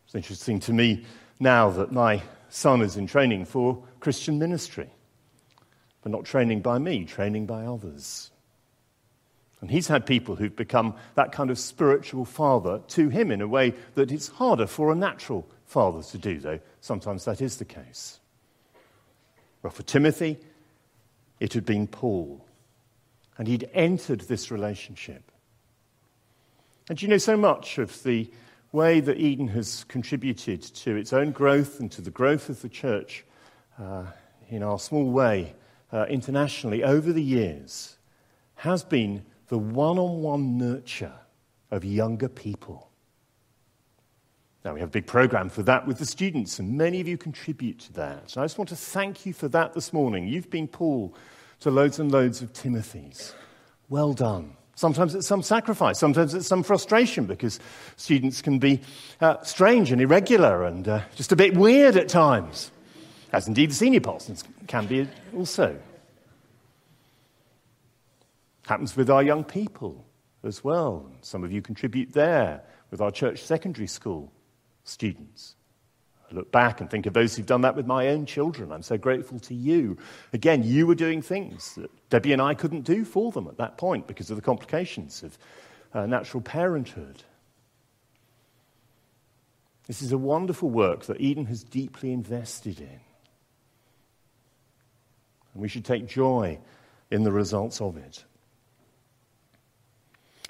It's 0.05 0.15
interesting 0.15 0.61
to 0.61 0.73
me 0.73 1.07
now 1.39 1.71
that 1.71 1.93
my 1.93 2.23
son 2.51 2.83
is 2.83 2.97
in 2.97 3.07
training 3.07 3.47
for 3.47 3.83
Christian 4.01 4.39
ministry, 4.39 4.91
but 6.03 6.13
not 6.13 6.25
training 6.25 6.61
by 6.61 6.79
me, 6.79 7.05
training 7.05 7.47
by 7.47 7.65
others. 7.65 8.31
And 9.61 9.71
he's 9.71 9.89
had 9.89 10.07
people 10.07 10.37
who've 10.37 10.55
become 10.55 10.95
that 11.17 11.33
kind 11.33 11.51
of 11.51 11.59
spiritual 11.59 12.25
father 12.25 12.81
to 12.89 13.09
him 13.11 13.31
in 13.31 13.43
a 13.43 13.49
way 13.49 13.75
that 13.95 14.11
it's 14.11 14.29
harder 14.29 14.67
for 14.67 14.91
a 14.91 14.95
natural 14.95 15.47
father 15.67 16.03
to 16.03 16.19
do, 16.19 16.39
though 16.39 16.61
sometimes 16.81 17.25
that 17.27 17.41
is 17.41 17.59
the 17.59 17.65
case. 17.65 18.21
Well, 19.63 19.71
for 19.71 19.83
Timothy, 19.83 20.39
it 21.39 21.53
had 21.53 21.67
been 21.67 21.87
Paul. 21.87 22.45
And 23.37 23.49
he'd 23.49 23.69
entered 23.75 24.23
this 24.23 24.51
relationship. 24.51 25.31
And 26.89 27.01
you 27.01 27.09
know, 27.09 27.19
so 27.19 27.37
much 27.37 27.79
of 27.79 28.03
the 28.03 28.31
way 28.73 29.01
that 29.01 29.19
Eden 29.19 29.49
has 29.49 29.85
contributed 29.85 30.63
to 30.63 30.97
its 30.97 31.13
own 31.13 31.33
growth 31.33 31.81
and 31.81 31.91
to 31.93 32.03
the 32.03 32.11
growth 32.11 32.49
of 32.49 32.63
the 32.63 32.69
church 32.69 33.25
uh, 33.79 34.05
in 34.49 34.63
our 34.63 34.79
small 34.79 35.11
way 35.11 35.55
uh, 35.93 36.07
internationally 36.09 36.85
over 36.85 37.13
the 37.13 37.23
years 37.23 37.97
has 38.57 38.85
been 38.85 39.25
the 39.51 39.59
one 39.59 39.99
on 39.99 40.23
one 40.23 40.57
nurture 40.57 41.13
of 41.73 41.85
younger 41.85 42.29
people. 42.29 42.89
Now, 44.65 44.75
we 44.75 44.81
have 44.81 44.91
a 44.91 44.93
big 44.93 45.07
program 45.07 45.49
for 45.49 45.65
that 45.65 45.89
with 45.89 45.99
the 45.99 46.07
students, 46.07 46.61
and 46.61 46.79
many 46.79 47.01
of 47.01 47.09
you 47.09 47.19
contribute 47.19 47.81
to 47.81 47.93
that. 47.95 48.35
And 48.35 48.43
I 48.43 48.45
just 48.45 48.59
want 48.59 48.69
to 48.69 48.77
thank 48.77 49.27
you 49.27 49.33
for 49.33 49.49
that 49.49 49.73
this 49.73 49.93
morning. 49.93 50.29
You've 50.29 50.51
been 50.51 50.69
Paul 50.69 51.15
to 51.61 51.71
loads 51.71 51.99
and 51.99 52.13
loads 52.13 52.43
of 52.43 52.53
Timothys. 52.53 53.33
Well 53.89 54.13
done. 54.13 54.57
Sometimes 54.77 55.17
it's 55.17 55.27
some 55.27 55.43
sacrifice, 55.43 55.99
sometimes 55.99 56.33
it's 56.33 56.47
some 56.47 56.63
frustration 56.63 57.27
because 57.27 57.59
students 57.97 58.41
can 58.43 58.61
be 58.61 58.81
uh, 59.21 59.43
strange 59.43 59.91
and 59.91 60.01
irregular 60.01 60.65
and 60.65 60.87
uh, 60.87 61.01
just 61.17 61.33
a 61.33 61.37
bit 61.37 61.55
weird 61.57 61.97
at 61.97 62.09
times, 62.09 62.71
as 63.33 63.49
indeed 63.49 63.71
the 63.71 63.75
senior 63.75 64.01
pastors 64.01 64.45
can 64.69 64.87
be 64.87 65.09
also. 65.37 65.77
Happens 68.71 68.97
with 68.97 69.11
our 69.11 69.25
young 69.25 69.43
people 69.43 70.07
as 70.45 70.63
well. 70.63 71.11
Some 71.23 71.43
of 71.43 71.51
you 71.51 71.61
contribute 71.61 72.13
there 72.13 72.63
with 72.93 73.01
our 73.01 73.11
church 73.11 73.43
secondary 73.43 73.89
school 73.89 74.33
students. 74.85 75.57
I 76.31 76.37
look 76.37 76.53
back 76.53 76.81
and 76.81 76.89
think 76.89 77.07
of 77.07 77.13
those 77.13 77.35
who've 77.35 77.45
done 77.45 77.63
that 77.63 77.75
with 77.75 77.85
my 77.85 78.11
own 78.11 78.27
children. 78.27 78.71
I'm 78.71 78.85
so 78.85 78.97
grateful 78.97 79.41
to 79.41 79.55
you. 79.55 79.99
Again, 80.33 80.63
you 80.63 80.87
were 80.87 80.95
doing 80.95 81.21
things 81.21 81.75
that 81.75 81.91
Debbie 82.11 82.33
and 82.33 82.41
I 82.41 82.55
couldn't 82.55 82.83
do 82.83 83.05
for 83.05 83.33
them 83.33 83.49
at 83.49 83.57
that 83.57 83.77
point 83.77 84.07
because 84.07 84.31
of 84.31 84.37
the 84.37 84.43
complications 84.43 85.25
of 85.25 85.37
uh, 85.93 86.07
natural 86.07 86.41
parenthood. 86.41 87.25
This 89.89 90.01
is 90.01 90.13
a 90.13 90.19
wonderful 90.19 90.71
work 90.71 91.07
that 91.07 91.21
Eden 91.21 91.47
has 91.47 91.65
deeply 91.65 92.13
invested 92.13 92.79
in. 92.79 93.01
And 95.55 95.61
we 95.61 95.67
should 95.67 95.85
take 95.85 96.07
joy 96.07 96.61
in 97.11 97.25
the 97.25 97.33
results 97.33 97.81
of 97.81 97.97
it. 97.97 98.23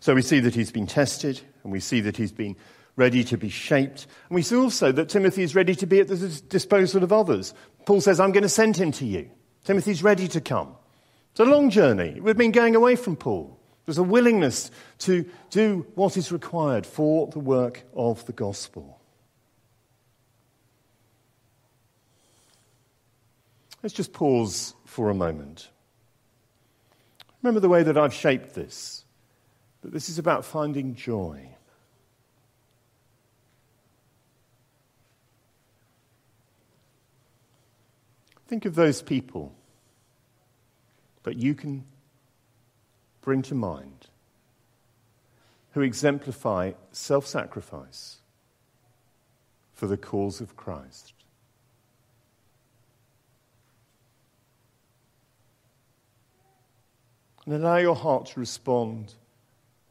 So 0.00 0.14
we 0.14 0.22
see 0.22 0.40
that 0.40 0.54
he's 0.54 0.72
been 0.72 0.86
tested, 0.86 1.40
and 1.62 1.72
we 1.72 1.80
see 1.80 2.00
that 2.00 2.16
he's 2.16 2.32
been 2.32 2.56
ready 2.96 3.22
to 3.24 3.36
be 3.36 3.48
shaped. 3.48 4.06
And 4.28 4.34
we 4.34 4.42
see 4.42 4.56
also 4.56 4.92
that 4.92 5.08
Timothy 5.08 5.42
is 5.42 5.54
ready 5.54 5.74
to 5.76 5.86
be 5.86 6.00
at 6.00 6.08
the 6.08 6.16
disposal 6.48 7.02
of 7.02 7.12
others. 7.12 7.54
Paul 7.86 8.00
says, 8.00 8.18
I'm 8.20 8.32
going 8.32 8.42
to 8.42 8.48
send 8.48 8.76
him 8.76 8.92
to 8.92 9.06
you. 9.06 9.30
Timothy's 9.64 10.02
ready 10.02 10.26
to 10.28 10.40
come. 10.40 10.74
It's 11.30 11.40
a 11.40 11.44
long 11.44 11.70
journey. 11.70 12.18
We've 12.20 12.36
been 12.36 12.50
going 12.50 12.74
away 12.74 12.96
from 12.96 13.16
Paul. 13.16 13.58
There's 13.86 13.98
a 13.98 14.02
willingness 14.02 14.70
to 15.00 15.28
do 15.50 15.86
what 15.94 16.16
is 16.16 16.32
required 16.32 16.86
for 16.86 17.26
the 17.28 17.40
work 17.40 17.84
of 17.94 18.24
the 18.26 18.32
gospel. 18.32 19.00
Let's 23.82 23.94
just 23.94 24.12
pause 24.12 24.74
for 24.84 25.10
a 25.10 25.14
moment. 25.14 25.70
Remember 27.42 27.60
the 27.60 27.68
way 27.68 27.82
that 27.82 27.96
I've 27.96 28.12
shaped 28.12 28.54
this, 28.54 29.04
that 29.82 29.92
this 29.92 30.08
is 30.08 30.18
about 30.18 30.44
finding 30.44 30.94
joy. 30.94 31.48
Think 38.46 38.64
of 38.64 38.74
those 38.74 39.00
people 39.00 39.54
that 41.22 41.36
you 41.36 41.54
can 41.54 41.84
bring 43.20 43.42
to 43.42 43.54
mind 43.54 44.08
who 45.72 45.82
exemplify 45.82 46.72
self 46.90 47.26
sacrifice 47.26 48.18
for 49.72 49.86
the 49.86 49.96
cause 49.96 50.40
of 50.40 50.56
Christ. 50.56 51.14
And 57.46 57.54
allow 57.54 57.76
your 57.76 57.96
heart 57.96 58.26
to 58.26 58.40
respond 58.40 59.14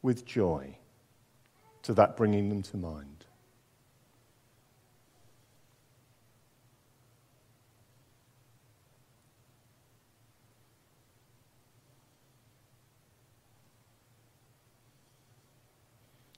with 0.01 0.25
joy 0.25 0.77
to 1.83 1.93
that 1.93 2.17
bringing 2.17 2.49
them 2.49 2.61
to 2.63 2.77
mind. 2.77 3.25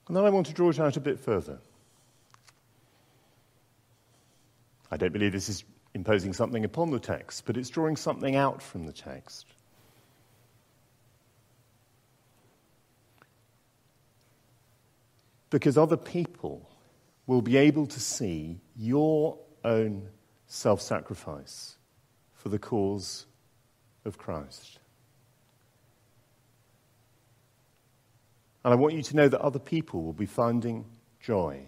And 0.08 0.18
then 0.18 0.26
I 0.26 0.30
want 0.30 0.48
to 0.48 0.54
draw 0.54 0.70
it 0.70 0.80
out 0.80 0.98
a 0.98 1.00
bit 1.00 1.20
further. 1.20 1.58
I 4.92 4.98
don't 4.98 5.14
believe 5.14 5.32
this 5.32 5.48
is 5.48 5.64
imposing 5.94 6.34
something 6.34 6.66
upon 6.66 6.92
the 6.92 7.00
text, 7.00 7.46
but 7.46 7.56
it's 7.56 7.70
drawing 7.70 7.96
something 7.96 8.36
out 8.36 8.62
from 8.62 8.86
the 8.86 8.92
text. 8.92 9.46
Because 15.52 15.78
other 15.78 15.98
people 15.98 16.68
will 17.28 17.44
be 17.44 17.58
able 17.58 17.86
to 17.86 18.00
see 18.00 18.60
your 18.76 19.38
own 19.64 20.10
self 20.48 20.82
sacrifice 20.82 21.78
for 22.34 22.50
the 22.50 22.58
cause 22.58 23.28
of 24.04 24.18
Christ. 24.18 24.80
And 28.64 28.74
I 28.74 28.76
want 28.76 28.94
you 28.96 29.04
to 29.04 29.16
know 29.16 29.28
that 29.28 29.42
other 29.42 29.60
people 29.60 30.04
will 30.04 30.14
be 30.14 30.26
finding 30.26 30.86
joy 31.20 31.62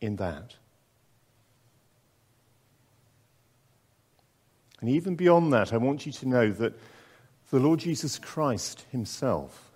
in 0.00 0.16
that. 0.16 0.54
And 4.80 4.90
even 4.90 5.14
beyond 5.14 5.52
that, 5.52 5.72
I 5.72 5.76
want 5.76 6.06
you 6.06 6.12
to 6.12 6.28
know 6.28 6.50
that 6.50 6.74
the 7.50 7.60
Lord 7.60 7.78
Jesus 7.78 8.18
Christ 8.18 8.84
Himself 8.90 9.70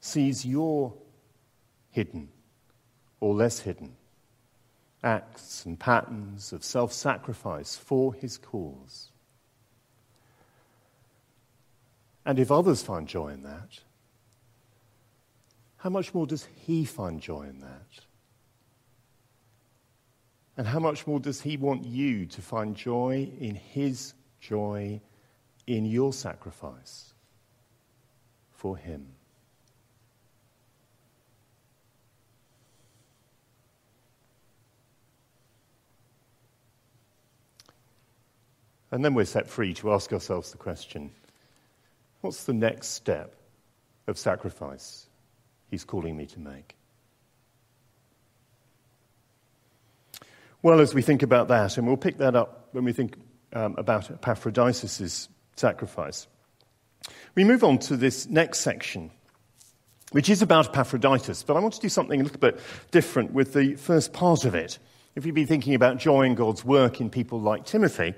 sees 0.00 0.46
your 0.46 0.94
hidden 1.94 2.28
or 3.20 3.34
less 3.34 3.60
hidden 3.60 3.94
acts 5.04 5.64
and 5.64 5.78
patterns 5.78 6.52
of 6.52 6.64
self 6.64 6.92
sacrifice 6.92 7.76
for 7.76 8.12
His 8.14 8.36
cause. 8.36 9.12
And 12.26 12.38
if 12.38 12.50
others 12.50 12.82
find 12.82 13.06
joy 13.06 13.28
in 13.28 13.42
that, 13.42 13.78
how 15.76 15.90
much 15.90 16.14
more 16.14 16.26
does 16.26 16.48
he 16.66 16.86
find 16.86 17.20
joy 17.20 17.42
in 17.42 17.60
that? 17.60 18.00
And 20.56 20.66
how 20.66 20.78
much 20.78 21.06
more 21.06 21.20
does 21.20 21.42
he 21.42 21.58
want 21.58 21.84
you 21.84 22.24
to 22.26 22.40
find 22.40 22.74
joy 22.74 23.30
in 23.38 23.54
his 23.54 24.14
joy 24.40 25.02
in 25.66 25.84
your 25.84 26.14
sacrifice 26.14 27.12
for 28.52 28.78
him? 28.78 29.13
And 38.94 39.04
then 39.04 39.14
we're 39.14 39.24
set 39.24 39.48
free 39.48 39.74
to 39.74 39.92
ask 39.92 40.12
ourselves 40.12 40.52
the 40.52 40.56
question 40.56 41.10
what's 42.20 42.44
the 42.44 42.52
next 42.52 42.90
step 42.90 43.34
of 44.06 44.16
sacrifice 44.16 45.08
He's 45.68 45.82
calling 45.82 46.16
me 46.16 46.26
to 46.26 46.38
make. 46.38 46.76
Well, 50.62 50.80
as 50.80 50.94
we 50.94 51.02
think 51.02 51.24
about 51.24 51.48
that, 51.48 51.76
and 51.76 51.88
we'll 51.88 51.96
pick 51.96 52.18
that 52.18 52.36
up 52.36 52.68
when 52.70 52.84
we 52.84 52.92
think 52.92 53.16
um, 53.52 53.74
about 53.78 54.12
Epaphroditus' 54.12 55.28
sacrifice, 55.56 56.28
we 57.34 57.42
move 57.42 57.64
on 57.64 57.78
to 57.80 57.96
this 57.96 58.28
next 58.28 58.60
section, 58.60 59.10
which 60.12 60.28
is 60.28 60.40
about 60.40 60.68
Epaphroditus, 60.68 61.42
but 61.42 61.56
I 61.56 61.58
want 61.58 61.74
to 61.74 61.80
do 61.80 61.88
something 61.88 62.20
a 62.20 62.22
little 62.22 62.38
bit 62.38 62.60
different 62.92 63.32
with 63.32 63.54
the 63.54 63.74
first 63.74 64.12
part 64.12 64.44
of 64.44 64.54
it. 64.54 64.78
If 65.16 65.26
you've 65.26 65.34
been 65.34 65.48
thinking 65.48 65.74
about 65.74 65.98
joy 65.98 66.22
in 66.22 66.36
God's 66.36 66.64
work 66.64 67.00
in 67.00 67.10
people 67.10 67.40
like 67.40 67.64
Timothy, 67.64 68.14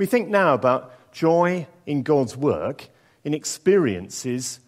we 0.00 0.06
think 0.06 0.30
now 0.30 0.54
about 0.54 1.12
joy 1.12 1.66
in 1.84 2.02
God's 2.02 2.34
work 2.34 2.88
in 3.22 3.34
experiences 3.34 4.58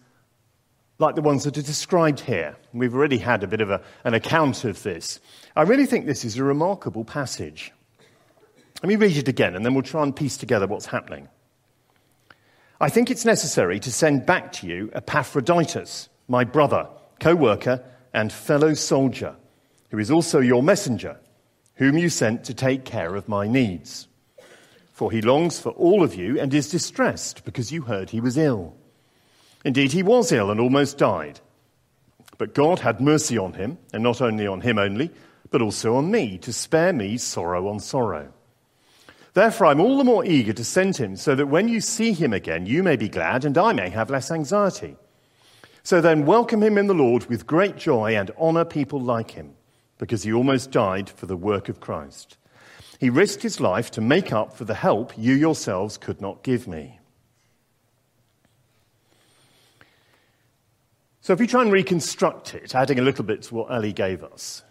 like 0.99 1.15
the 1.15 1.23
ones 1.23 1.43
that 1.45 1.57
are 1.57 1.63
described 1.63 2.19
here. 2.19 2.55
We've 2.71 2.93
already 2.93 3.17
had 3.17 3.41
a 3.41 3.47
bit 3.47 3.59
of 3.59 3.71
a, 3.71 3.81
an 4.03 4.13
account 4.13 4.63
of 4.63 4.83
this. 4.83 5.19
I 5.55 5.63
really 5.63 5.87
think 5.87 6.05
this 6.05 6.23
is 6.23 6.37
a 6.37 6.43
remarkable 6.43 7.03
passage. 7.03 7.71
Let 8.83 8.89
me 8.89 8.95
read 8.95 9.17
it 9.17 9.27
again, 9.27 9.55
and 9.55 9.65
then 9.65 9.73
we'll 9.73 9.81
try 9.81 10.03
and 10.03 10.15
piece 10.15 10.37
together 10.37 10.67
what's 10.67 10.85
happening. 10.85 11.27
I 12.79 12.89
think 12.89 13.09
it's 13.09 13.25
necessary 13.25 13.79
to 13.79 13.91
send 13.91 14.27
back 14.27 14.51
to 14.51 14.67
you 14.67 14.91
Epaphroditus, 14.93 16.09
my 16.27 16.43
brother, 16.43 16.87
co 17.19 17.33
worker, 17.33 17.83
and 18.13 18.31
fellow 18.31 18.75
soldier, 18.75 19.35
who 19.89 19.97
is 19.97 20.11
also 20.11 20.41
your 20.41 20.61
messenger, 20.61 21.17
whom 21.73 21.97
you 21.97 22.09
sent 22.09 22.43
to 22.43 22.53
take 22.53 22.85
care 22.85 23.15
of 23.15 23.27
my 23.27 23.47
needs. 23.47 24.07
For 25.03 25.11
he 25.11 25.21
longs 25.21 25.59
for 25.59 25.71
all 25.71 26.01
of 26.01 26.15
you 26.15 26.39
and 26.39 26.53
is 26.53 26.69
distressed 26.71 27.43
because 27.43 27.73
you 27.73 27.81
heard 27.81 28.09
he 28.09 28.21
was 28.21 28.37
ill. 28.37 28.73
Indeed, 29.65 29.91
he 29.91 30.01
was 30.01 30.31
ill 30.31 30.49
and 30.49 30.61
almost 30.61 30.97
died. 30.97 31.41
But 32.37 32.53
God 32.53 32.79
had 32.79 33.01
mercy 33.01 33.37
on 33.37 33.51
him, 33.51 33.77
and 33.91 34.01
not 34.01 34.21
only 34.21 34.47
on 34.47 34.61
him 34.61 34.77
only, 34.77 35.11
but 35.51 35.61
also 35.61 35.97
on 35.97 36.09
me, 36.09 36.37
to 36.37 36.53
spare 36.53 36.93
me 36.93 37.17
sorrow 37.17 37.67
on 37.67 37.81
sorrow. 37.81 38.31
Therefore, 39.33 39.67
I'm 39.67 39.81
all 39.81 39.97
the 39.97 40.05
more 40.05 40.23
eager 40.23 40.53
to 40.53 40.63
send 40.63 40.95
him, 40.95 41.17
so 41.17 41.35
that 41.35 41.47
when 41.47 41.67
you 41.67 41.81
see 41.81 42.13
him 42.13 42.31
again, 42.31 42.65
you 42.65 42.81
may 42.81 42.95
be 42.95 43.09
glad, 43.09 43.43
and 43.43 43.57
I 43.57 43.73
may 43.73 43.89
have 43.89 44.09
less 44.09 44.31
anxiety. 44.31 44.95
So 45.83 45.99
then, 45.99 46.25
welcome 46.25 46.63
him 46.63 46.77
in 46.77 46.87
the 46.87 46.93
Lord 46.93 47.25
with 47.25 47.45
great 47.45 47.75
joy 47.75 48.15
and 48.15 48.31
honor 48.37 48.63
people 48.63 49.01
like 49.01 49.31
him, 49.31 49.55
because 49.97 50.23
he 50.23 50.31
almost 50.31 50.71
died 50.71 51.09
for 51.09 51.25
the 51.25 51.35
work 51.35 51.67
of 51.67 51.81
Christ. 51.81 52.37
He 53.03 53.09
risked 53.09 53.43
his 53.43 53.59
life 53.59 53.91
to 53.91 53.99
make 53.99 54.31
up 54.31 54.53
for 54.53 54.63
the 54.63 54.73
help 54.73 55.11
you 55.17 55.33
yourselves 55.33 55.97
could 55.97 56.21
not 56.21 56.41
give 56.41 56.69
me. 56.69 57.01
So, 61.19 61.33
if 61.33 61.39
we 61.39 61.45
try 61.45 61.63
and 61.63 61.69
reconstruct 61.69 62.55
it, 62.55 62.73
adding 62.73 62.99
a 62.99 63.01
little 63.01 63.25
bit 63.25 63.41
to 63.41 63.55
what 63.55 63.69
Ali 63.69 63.91
gave 63.91 64.23
us, 64.23 64.63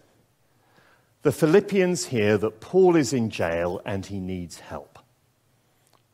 the 1.21 1.31
Philippians 1.31 2.07
hear 2.07 2.39
that 2.39 2.63
Paul 2.63 2.97
is 2.97 3.13
in 3.13 3.29
jail 3.29 3.83
and 3.85 4.07
he 4.07 4.19
needs 4.19 4.61
help. 4.61 4.99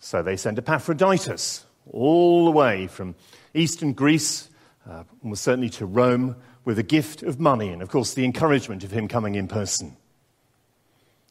So 0.01 0.21
they 0.21 0.37
send 0.37 0.59
Epaphroditus 0.59 1.67
all 1.89 2.47
the 2.47 2.51
way 2.51 2.89
from 2.89 3.15
eastern 3.55 3.93
Greece, 3.93 4.51
uh, 4.91 5.05
almost 5.23 5.45
certainly 5.45 5.71
to 5.71 5.87
Rome, 5.87 6.35
with 6.65 6.81
a 6.81 6.83
gift 6.83 7.23
of 7.23 7.39
money 7.39 7.69
and, 7.69 7.81
of 7.81 7.91
course, 7.91 8.15
the 8.15 8.25
encouragement 8.25 8.83
of 8.83 8.91
him 8.91 9.07
coming 9.07 9.37
in 9.37 9.47
person. 9.47 9.97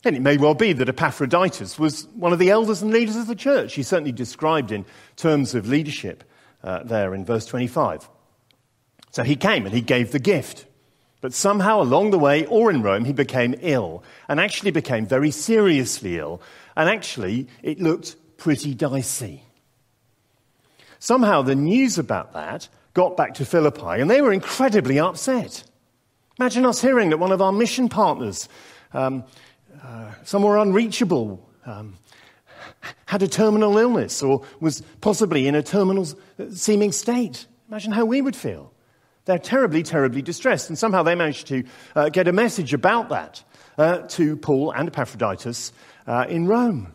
And 0.05 0.15
it 0.15 0.21
may 0.21 0.37
well 0.37 0.53
be 0.53 0.73
that 0.73 0.89
Epaphroditus 0.89 1.79
was 1.79 2.07
one 2.15 2.33
of 2.33 2.39
the 2.39 2.49
elders 2.49 2.81
and 2.81 2.91
leaders 2.91 3.15
of 3.15 3.27
the 3.27 3.35
church. 3.35 3.73
He's 3.73 3.87
certainly 3.87 4.11
described 4.11 4.71
in 4.71 4.85
terms 5.15 5.55
of 5.55 5.67
leadership 5.67 6.23
uh, 6.63 6.83
there 6.83 7.13
in 7.13 7.25
verse 7.25 7.45
25. 7.45 8.07
So 9.11 9.23
he 9.23 9.35
came 9.35 9.65
and 9.65 9.73
he 9.73 9.81
gave 9.81 10.11
the 10.11 10.19
gift. 10.19 10.65
But 11.19 11.33
somehow 11.33 11.81
along 11.81 12.11
the 12.11 12.19
way, 12.19 12.45
or 12.45 12.69
in 12.69 12.83
Rome, 12.83 13.05
he 13.05 13.13
became 13.13 13.55
ill, 13.61 14.03
and 14.29 14.39
actually 14.39 14.71
became 14.71 15.07
very 15.07 15.31
seriously 15.31 16.17
ill, 16.17 16.41
and 16.75 16.87
actually 16.87 17.47
it 17.63 17.79
looked 17.79 18.15
pretty 18.37 18.75
dicey. 18.75 19.43
Somehow 20.99 21.41
the 21.41 21.55
news 21.55 21.97
about 21.97 22.33
that 22.33 22.67
got 22.93 23.17
back 23.17 23.33
to 23.35 23.45
Philippi, 23.45 23.99
and 23.99 24.09
they 24.09 24.21
were 24.21 24.33
incredibly 24.33 24.99
upset. 24.99 25.63
Imagine 26.39 26.65
us 26.65 26.81
hearing 26.81 27.09
that 27.09 27.17
one 27.17 27.31
of 27.31 27.41
our 27.41 27.51
mission 27.51 27.89
partners, 27.89 28.47
um, 28.93 29.23
uh, 29.87 30.11
somewhere 30.23 30.57
unreachable, 30.57 31.47
um, 31.65 31.95
had 33.05 33.23
a 33.23 33.27
terminal 33.27 33.77
illness 33.77 34.21
or 34.21 34.43
was 34.59 34.81
possibly 34.99 35.47
in 35.47 35.55
a 35.55 35.63
terminal 35.63 36.05
seeming 36.51 36.91
state. 36.91 37.47
Imagine 37.69 37.93
how 37.93 38.03
we 38.03 38.21
would 38.21 38.35
feel. 38.35 38.73
They're 39.25 39.39
terribly, 39.39 39.83
terribly 39.83 40.21
distressed. 40.21 40.69
And 40.69 40.77
somehow 40.77 41.03
they 41.03 41.15
managed 41.15 41.47
to 41.47 41.63
uh, 41.95 42.09
get 42.09 42.27
a 42.27 42.33
message 42.33 42.73
about 42.73 43.09
that 43.09 43.43
uh, 43.77 43.99
to 44.09 44.35
Paul 44.35 44.71
and 44.71 44.89
Epaphroditus 44.89 45.71
uh, 46.05 46.25
in 46.27 46.47
Rome. 46.47 46.91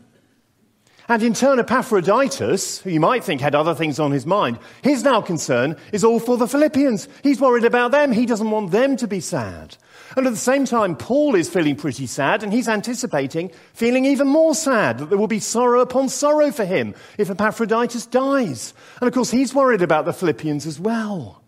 And 1.08 1.22
in 1.22 1.34
turn, 1.34 1.58
Epaphroditus, 1.58 2.80
who 2.80 2.90
you 2.90 3.00
might 3.00 3.24
think 3.24 3.40
had 3.40 3.54
other 3.54 3.74
things 3.74 3.98
on 3.98 4.12
his 4.12 4.24
mind, 4.24 4.58
his 4.82 5.02
now 5.02 5.20
concern 5.20 5.76
is 5.92 6.04
all 6.04 6.20
for 6.20 6.36
the 6.36 6.46
Philippians. 6.46 7.08
He's 7.22 7.40
worried 7.40 7.64
about 7.64 7.90
them. 7.90 8.12
He 8.12 8.24
doesn't 8.24 8.50
want 8.50 8.70
them 8.70 8.96
to 8.96 9.06
be 9.06 9.20
sad. 9.20 9.76
And 10.16 10.26
at 10.26 10.32
the 10.32 10.38
same 10.38 10.64
time, 10.64 10.96
Paul 10.96 11.34
is 11.34 11.48
feeling 11.48 11.76
pretty 11.76 12.06
sad, 12.06 12.42
and 12.42 12.52
he's 12.52 12.68
anticipating 12.68 13.50
feeling 13.72 14.04
even 14.04 14.28
more 14.28 14.54
sad 14.54 14.98
that 14.98 15.08
there 15.08 15.18
will 15.18 15.26
be 15.26 15.40
sorrow 15.40 15.80
upon 15.80 16.08
sorrow 16.08 16.50
for 16.50 16.64
him 16.64 16.94
if 17.18 17.30
Epaphroditus 17.30 18.06
dies. 18.06 18.74
And 19.00 19.08
of 19.08 19.14
course, 19.14 19.30
he's 19.30 19.54
worried 19.54 19.82
about 19.82 20.04
the 20.04 20.12
Philippians 20.12 20.66
as 20.66 20.78
well. 20.78 21.42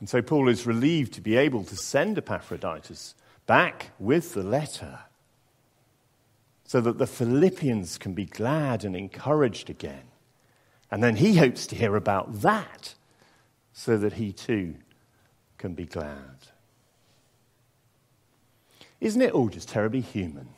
And 0.00 0.08
so 0.08 0.20
Paul 0.20 0.48
is 0.48 0.66
relieved 0.66 1.14
to 1.14 1.22
be 1.22 1.36
able 1.36 1.64
to 1.64 1.76
send 1.76 2.18
Epaphroditus 2.18 3.14
back 3.46 3.90
with 3.98 4.34
the 4.34 4.42
letter 4.42 4.98
so 6.64 6.80
that 6.80 6.98
the 6.98 7.06
Philippians 7.06 7.96
can 7.98 8.12
be 8.12 8.26
glad 8.26 8.84
and 8.84 8.96
encouraged 8.96 9.70
again. 9.70 10.02
And 10.90 11.02
then 11.02 11.16
he 11.16 11.36
hopes 11.36 11.66
to 11.68 11.76
hear 11.76 11.96
about 11.96 12.42
that 12.42 12.94
so 13.74 13.98
that 13.98 14.14
he 14.14 14.32
too 14.32 14.76
can 15.58 15.74
be 15.74 15.84
glad. 15.84 16.48
Isn't 19.00 19.20
it 19.20 19.32
all 19.32 19.48
just 19.48 19.68
terribly 19.68 20.00
human? 20.00 20.48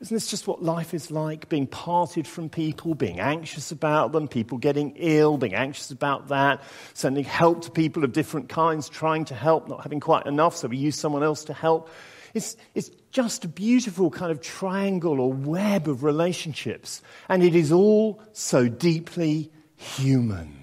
Isn't 0.00 0.14
this 0.14 0.28
just 0.28 0.46
what 0.46 0.62
life 0.62 0.94
is 0.94 1.10
like? 1.10 1.48
Being 1.48 1.66
parted 1.66 2.26
from 2.26 2.48
people, 2.48 2.94
being 2.94 3.20
anxious 3.20 3.70
about 3.70 4.12
them, 4.12 4.28
people 4.28 4.58
getting 4.58 4.94
ill, 4.96 5.36
being 5.36 5.54
anxious 5.54 5.90
about 5.90 6.28
that, 6.28 6.62
sending 6.94 7.24
help 7.24 7.62
to 7.62 7.70
people 7.70 8.02
of 8.02 8.12
different 8.12 8.48
kinds, 8.48 8.88
trying 8.88 9.26
to 9.26 9.34
help, 9.34 9.68
not 9.68 9.82
having 9.82 10.00
quite 10.00 10.26
enough, 10.26 10.56
so 10.56 10.68
we 10.68 10.78
use 10.78 10.96
someone 10.96 11.22
else 11.22 11.44
to 11.44 11.52
help. 11.52 11.90
It's, 12.34 12.56
it's 12.74 12.90
just 13.10 13.44
a 13.44 13.48
beautiful 13.48 14.10
kind 14.10 14.32
of 14.32 14.40
triangle 14.40 15.20
or 15.20 15.32
web 15.32 15.86
of 15.86 16.02
relationships, 16.02 17.02
and 17.28 17.44
it 17.44 17.54
is 17.54 17.70
all 17.70 18.22
so 18.32 18.68
deeply 18.68 19.50
human. 19.76 20.59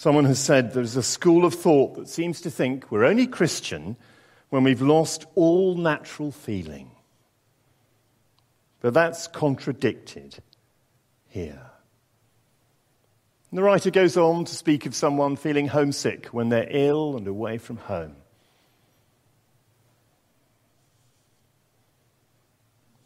Someone 0.00 0.24
has 0.24 0.38
said 0.38 0.72
there's 0.72 0.96
a 0.96 1.02
school 1.02 1.44
of 1.44 1.52
thought 1.52 1.96
that 1.96 2.08
seems 2.08 2.40
to 2.40 2.50
think 2.50 2.90
we're 2.90 3.04
only 3.04 3.26
Christian 3.26 3.96
when 4.48 4.64
we've 4.64 4.80
lost 4.80 5.26
all 5.34 5.74
natural 5.74 6.30
feeling. 6.32 6.90
But 8.80 8.94
that's 8.94 9.28
contradicted 9.28 10.38
here. 11.28 11.60
And 13.50 13.58
the 13.58 13.62
writer 13.62 13.90
goes 13.90 14.16
on 14.16 14.46
to 14.46 14.54
speak 14.54 14.86
of 14.86 14.94
someone 14.94 15.36
feeling 15.36 15.68
homesick 15.68 16.28
when 16.28 16.48
they're 16.48 16.66
ill 16.70 17.18
and 17.18 17.26
away 17.26 17.58
from 17.58 17.76
home. 17.76 18.16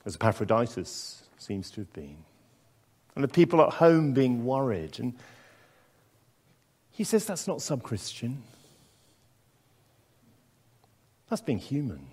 As 0.06 0.14
Epaphroditus 0.14 1.24
seems 1.38 1.72
to 1.72 1.80
have 1.80 1.92
been. 1.92 2.18
And 3.16 3.24
the 3.24 3.28
people 3.28 3.60
at 3.62 3.70
home 3.70 4.12
being 4.12 4.44
worried 4.44 5.00
and 5.00 5.14
he 6.94 7.02
says 7.04 7.26
that's 7.26 7.48
not 7.48 7.60
sub 7.60 7.82
Christian. 7.82 8.42
That's 11.28 11.42
being 11.42 11.58
human. 11.58 12.06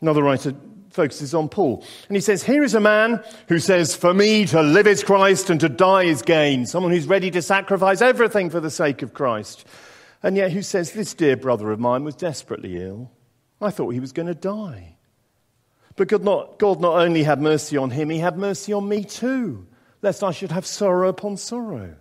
Another 0.00 0.22
writer 0.22 0.54
focuses 0.88 1.34
on 1.34 1.50
Paul. 1.50 1.84
And 2.08 2.16
he 2.16 2.22
says, 2.22 2.42
Here 2.42 2.62
is 2.62 2.74
a 2.74 2.80
man 2.80 3.22
who 3.48 3.58
says, 3.58 3.94
For 3.94 4.14
me 4.14 4.46
to 4.46 4.62
live 4.62 4.86
is 4.86 5.04
Christ 5.04 5.50
and 5.50 5.60
to 5.60 5.68
die 5.68 6.04
is 6.04 6.22
gain. 6.22 6.64
Someone 6.64 6.92
who's 6.92 7.06
ready 7.06 7.30
to 7.32 7.42
sacrifice 7.42 8.00
everything 8.00 8.48
for 8.48 8.60
the 8.60 8.70
sake 8.70 9.02
of 9.02 9.12
Christ. 9.12 9.66
And 10.22 10.34
yet 10.34 10.52
who 10.52 10.62
says, 10.62 10.92
This 10.92 11.12
dear 11.12 11.36
brother 11.36 11.70
of 11.70 11.78
mine 11.78 12.04
was 12.04 12.16
desperately 12.16 12.82
ill. 12.82 13.10
I 13.60 13.70
thought 13.70 13.90
he 13.90 14.00
was 14.00 14.12
going 14.12 14.28
to 14.28 14.34
die. 14.34 14.96
But 15.96 16.08
God 16.08 16.24
not, 16.24 16.58
God 16.58 16.80
not 16.80 16.94
only 16.94 17.22
had 17.22 17.42
mercy 17.42 17.76
on 17.76 17.90
him, 17.90 18.08
he 18.08 18.18
had 18.18 18.38
mercy 18.38 18.72
on 18.72 18.88
me 18.88 19.04
too, 19.04 19.66
lest 20.00 20.24
I 20.24 20.30
should 20.30 20.52
have 20.52 20.64
sorrow 20.64 21.10
upon 21.10 21.36
sorrow. 21.36 21.96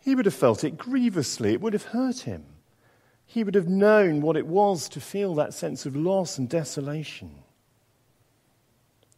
He 0.00 0.14
would 0.14 0.24
have 0.24 0.34
felt 0.34 0.64
it 0.64 0.78
grievously. 0.78 1.52
It 1.52 1.60
would 1.60 1.74
have 1.74 1.84
hurt 1.84 2.20
him. 2.20 2.44
He 3.26 3.44
would 3.44 3.54
have 3.54 3.68
known 3.68 4.22
what 4.22 4.36
it 4.36 4.46
was 4.46 4.88
to 4.90 5.00
feel 5.00 5.34
that 5.36 5.54
sense 5.54 5.86
of 5.86 5.94
loss 5.94 6.38
and 6.38 6.48
desolation. 6.48 7.30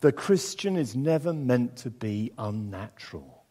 The 0.01 0.13
Christian 0.13 0.77
is 0.77 0.97
never 0.97 1.33
meant 1.33 1.77
to 1.79 1.91
be 1.91 2.33
unnatural. 2.37 3.45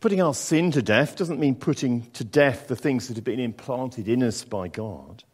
Putting 0.00 0.22
our 0.22 0.34
sin 0.34 0.70
to 0.72 0.82
death 0.82 1.16
doesn't 1.16 1.40
mean 1.40 1.54
putting 1.54 2.10
to 2.12 2.24
death 2.24 2.68
the 2.68 2.76
things 2.76 3.08
that 3.08 3.16
have 3.16 3.24
been 3.24 3.40
implanted 3.40 4.08
in 4.08 4.22
us 4.22 4.44
by 4.44 4.68
God. 4.68 5.24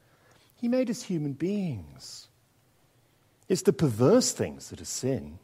He 0.56 0.68
made 0.68 0.90
us 0.90 1.02
human 1.02 1.34
beings. 1.34 2.28
It's 3.48 3.62
the 3.62 3.72
perverse 3.72 4.32
things 4.32 4.70
that 4.70 4.80
are 4.80 4.86
sin. 4.86 5.38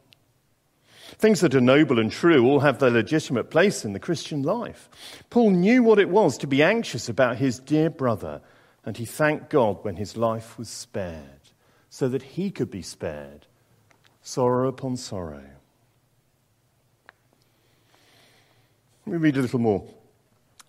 Things 1.17 1.41
that 1.41 1.55
are 1.55 1.61
noble 1.61 1.99
and 1.99 2.11
true 2.11 2.45
all 2.45 2.59
have 2.61 2.79
their 2.79 2.89
legitimate 2.89 3.49
place 3.49 3.85
in 3.85 3.93
the 3.93 3.99
Christian 3.99 4.43
life. 4.43 4.89
Paul 5.29 5.51
knew 5.51 5.83
what 5.83 5.99
it 5.99 6.09
was 6.09 6.37
to 6.39 6.47
be 6.47 6.63
anxious 6.63 7.09
about 7.09 7.37
his 7.37 7.59
dear 7.59 7.89
brother, 7.89 8.41
and 8.85 8.97
he 8.97 9.05
thanked 9.05 9.49
God 9.49 9.83
when 9.83 9.95
his 9.95 10.17
life 10.17 10.57
was 10.57 10.69
spared, 10.69 11.51
so 11.89 12.07
that 12.09 12.23
he 12.23 12.51
could 12.51 12.71
be 12.71 12.81
spared 12.81 13.47
sorrow 14.23 14.69
upon 14.69 14.97
sorrow. 14.97 15.43
Let 19.05 19.13
me 19.13 19.17
read 19.17 19.37
a 19.37 19.41
little 19.41 19.59
more. 19.59 19.85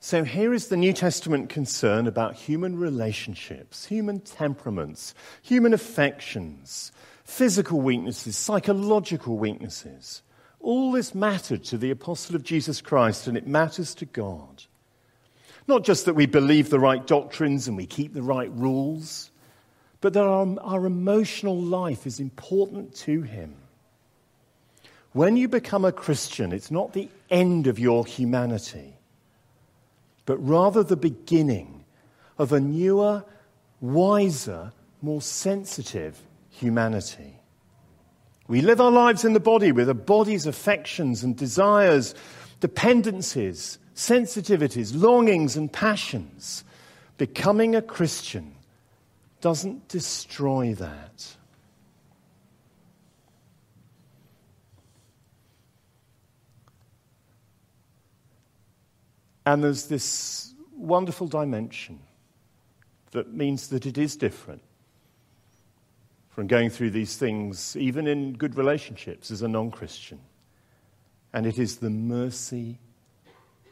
So 0.01 0.25
here 0.25 0.53
is 0.53 0.69
the 0.69 0.77
New 0.77 0.93
Testament 0.93 1.49
concern 1.49 2.07
about 2.07 2.35
human 2.35 2.77
relationships, 2.77 3.87
human 3.87 4.21
temperaments, 4.21 5.15
human 5.41 5.73
affections, 5.73 6.93
physical 7.25 7.81
weaknesses, 7.81 8.37
psychological 8.37 9.39
weaknesses. 9.39 10.23
All 10.65 10.93
this 10.93 11.15
mattered 11.15 11.63
to 11.65 11.77
the 11.77 11.91
apostle 11.91 12.35
of 12.35 12.43
Jesus 12.43 12.81
Christ, 12.81 13.27
and 13.27 13.37
it 13.37 13.47
matters 13.47 13.95
to 13.97 14.07
God. 14.07 14.65
Not 15.67 15.85
just 15.85 16.07
that 16.07 16.15
we 16.15 16.25
believe 16.25 16.71
the 16.71 16.81
right 16.81 17.07
doctrines 17.07 17.69
and 17.69 17.77
we 17.77 17.85
keep 17.85 18.15
the 18.15 18.23
right 18.23 18.51
rules, 18.51 19.31
but 20.01 20.15
that 20.15 20.25
our, 20.25 20.59
our 20.61 20.87
emotional 20.87 21.61
life 21.61 22.07
is 22.07 22.19
important 22.19 22.95
to 22.95 23.21
Him. 23.21 23.57
When 25.13 25.37
you 25.37 25.49
become 25.49 25.85
a 25.85 25.93
Christian, 25.93 26.51
it's 26.51 26.71
not 26.71 26.95
the 26.95 27.11
end 27.29 27.67
of 27.67 27.79
your 27.79 28.07
humanity, 28.07 28.95
but 30.25 30.39
rather 30.39 30.83
the 30.83 30.97
beginning 30.97 31.85
of 32.39 32.55
a 32.55 32.61
newer, 32.61 33.23
wiser, 33.83 34.73
more 35.03 35.21
sensitive 35.21 36.23
humanity. 36.49 37.39
We 38.47 38.61
live 38.61 38.81
our 38.81 38.91
lives 38.91 39.25
in 39.25 39.33
the 39.33 39.41
body 39.41 39.73
with 39.73 39.89
a 39.89 39.95
body's 39.95 40.47
affections 40.47 41.23
and 41.23 41.37
desires, 41.37 42.15
dependencies, 42.61 43.79
sensitivities, 43.95 44.93
longings, 44.95 45.57
and 45.57 45.73
passions. 45.73 46.65
Becoming 47.17 47.75
a 47.75 47.81
Christian 47.81 48.55
doesn't 49.41 49.89
destroy 49.89 50.75
that. 50.75 51.37
And 59.47 59.63
there's 59.63 59.87
this 59.87 60.55
wonderful 60.77 61.29
dimension 61.29 62.01
that 63.13 63.33
means 63.33 63.69
that 63.69 63.87
it 63.87 63.97
is 63.97 64.17
different 64.17 64.63
from 66.35 66.49
going 66.49 66.69
through 66.69 66.91
these 66.91 67.17
things, 67.17 67.77
even 67.77 68.09
in 68.09 68.33
good 68.33 68.57
relationships 68.57 69.31
as 69.31 69.43
a 69.43 69.49
non 69.49 69.71
Christian. 69.71 70.19
And 71.33 71.47
it 71.47 71.59
is 71.59 71.77
the 71.77 71.91
mercy 71.91 72.81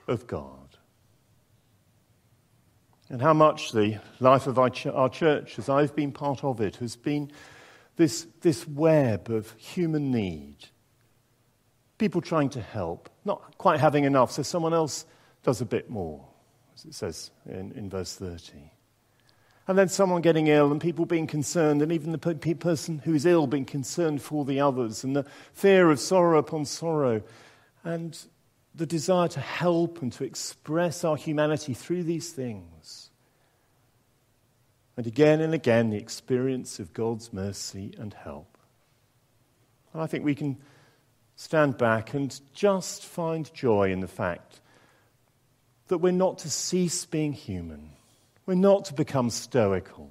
of 0.07 0.27
God. 0.27 0.59
And 3.09 3.21
how 3.21 3.35
much 3.35 3.73
the 3.73 3.99
life 4.21 4.47
of 4.47 4.59
our, 4.59 4.71
ch- 4.71 4.87
our 4.87 5.09
church, 5.09 5.59
as 5.59 5.69
I've 5.69 5.95
been 5.95 6.13
part 6.13 6.45
of 6.45 6.61
it, 6.61 6.77
has 6.77 6.97
been 6.97 7.33
this, 7.97 8.27
this 8.41 8.67
web 8.67 9.29
of 9.29 9.53
human 9.59 10.11
need. 10.13 10.57
People 11.99 12.21
trying 12.21 12.49
to 12.51 12.61
help, 12.61 13.11
not 13.25 13.59
quite 13.59 13.81
having 13.81 14.05
enough, 14.05 14.33
so 14.33 14.43
someone 14.43 14.73
else 14.73 15.05
does 15.43 15.61
a 15.61 15.67
bit 15.67 15.91
more, 15.91 16.25
as 16.75 16.85
it 16.85 16.95
says 16.95 17.31
in, 17.47 17.73
in 17.73 17.91
verse 17.91 18.15
30. 18.15 18.71
And 19.69 19.79
then 19.79 19.89
someone 19.89 20.23
getting 20.23 20.49
ill 20.49 20.73
and 20.73 20.81
people 20.81 21.07
being 21.07 21.27
concerned, 21.27 21.83
and 21.83 21.93
even 21.93 22.13
the 22.13 22.19
pe- 22.19 22.55
person 22.55 22.99
who's 23.05 23.25
ill 23.25 23.47
being 23.47 23.65
concerned 23.65 24.21
for 24.21 24.45
the 24.45 24.61
others, 24.61 25.05
and 25.05 25.15
the 25.15 25.25
fear 25.53 25.91
of 25.91 26.01
sorrow 26.01 26.39
upon 26.39 26.65
sorrow, 26.65 27.23
and 27.85 28.19
the 28.75 28.87
desire 28.87 29.29
to 29.29 29.41
help 29.41 30.03
and 30.03 30.13
to 30.15 30.25
express 30.25 31.05
our 31.05 31.17
humanity 31.17 31.75
through 31.75 32.03
these 32.03 32.33
things. 32.33 33.11
And 34.97 35.07
again 35.07 35.41
and 35.41 35.55
again, 35.55 35.91
the 35.91 35.97
experience 35.97 36.79
of 36.79 36.93
God's 36.93 37.33
mercy 37.33 37.95
and 37.99 38.13
help. 38.13 38.59
And 39.93 40.03
I 40.03 40.07
think 40.07 40.25
we 40.25 40.35
can 40.35 40.59
stand 41.37 41.79
back 41.79 42.15
and 42.15 42.39
just 42.53 43.05
find 43.05 43.53
joy 43.55 43.91
in 43.91 44.01
the 44.01 44.09
fact 44.09 44.61
that 45.89 45.99
we're 45.99 46.13
not 46.13 46.39
to 46.39 46.51
cease 46.51 47.05
being 47.05 47.33
human. 47.33 47.91
We're 48.47 48.55
not 48.55 48.87
to 48.87 48.95
become 48.95 49.31
stoical. 49.31 50.11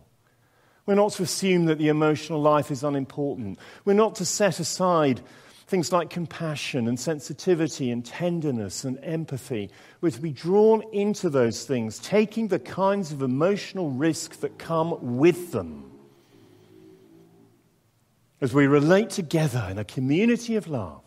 We're 0.85 0.95
not 0.95 1.13
to 1.13 1.23
assume 1.23 1.65
that 1.65 1.77
the 1.77 1.89
emotional 1.89 2.41
life 2.41 2.71
is 2.71 2.83
unimportant. 2.83 3.59
We're 3.85 3.93
not 3.93 4.15
to 4.15 4.25
set 4.25 4.59
aside 4.59 5.21
things 5.67 5.91
like 5.91 6.09
compassion 6.09 6.87
and 6.87 6.99
sensitivity 6.99 7.91
and 7.91 8.05
tenderness 8.05 8.83
and 8.83 8.99
empathy. 9.03 9.69
We're 10.01 10.11
to 10.11 10.21
be 10.21 10.31
drawn 10.31 10.83
into 10.91 11.29
those 11.29 11.65
things, 11.65 11.99
taking 11.99 12.49
the 12.49 12.59
kinds 12.59 13.11
of 13.11 13.21
emotional 13.21 13.89
risk 13.89 14.41
that 14.41 14.57
come 14.57 15.17
with 15.17 15.51
them. 15.51 15.89
As 18.41 18.53
we 18.53 18.67
relate 18.67 19.11
together 19.11 19.67
in 19.69 19.77
a 19.77 19.85
community 19.85 20.55
of 20.55 20.67
love, 20.67 21.03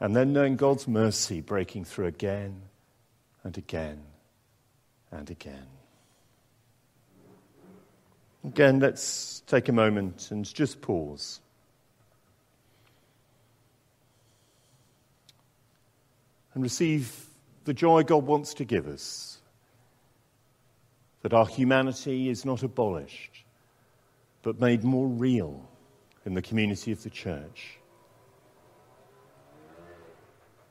and 0.00 0.16
then 0.16 0.32
knowing 0.32 0.56
God's 0.56 0.88
mercy 0.88 1.40
breaking 1.40 1.84
through 1.84 2.06
again 2.06 2.62
and 3.44 3.56
again 3.56 4.02
and 5.12 5.30
again. 5.30 5.66
Again, 8.44 8.80
let's 8.80 9.40
take 9.46 9.68
a 9.68 9.72
moment 9.72 10.30
and 10.32 10.44
just 10.44 10.80
pause. 10.80 11.40
And 16.54 16.62
receive 16.62 17.26
the 17.64 17.72
joy 17.72 18.02
God 18.02 18.26
wants 18.26 18.54
to 18.54 18.64
give 18.64 18.88
us 18.88 19.38
that 21.22 21.32
our 21.32 21.46
humanity 21.46 22.28
is 22.28 22.44
not 22.44 22.64
abolished, 22.64 23.44
but 24.42 24.60
made 24.60 24.82
more 24.82 25.06
real 25.06 25.68
in 26.26 26.34
the 26.34 26.42
community 26.42 26.90
of 26.90 27.02
the 27.04 27.10
church. 27.10 27.78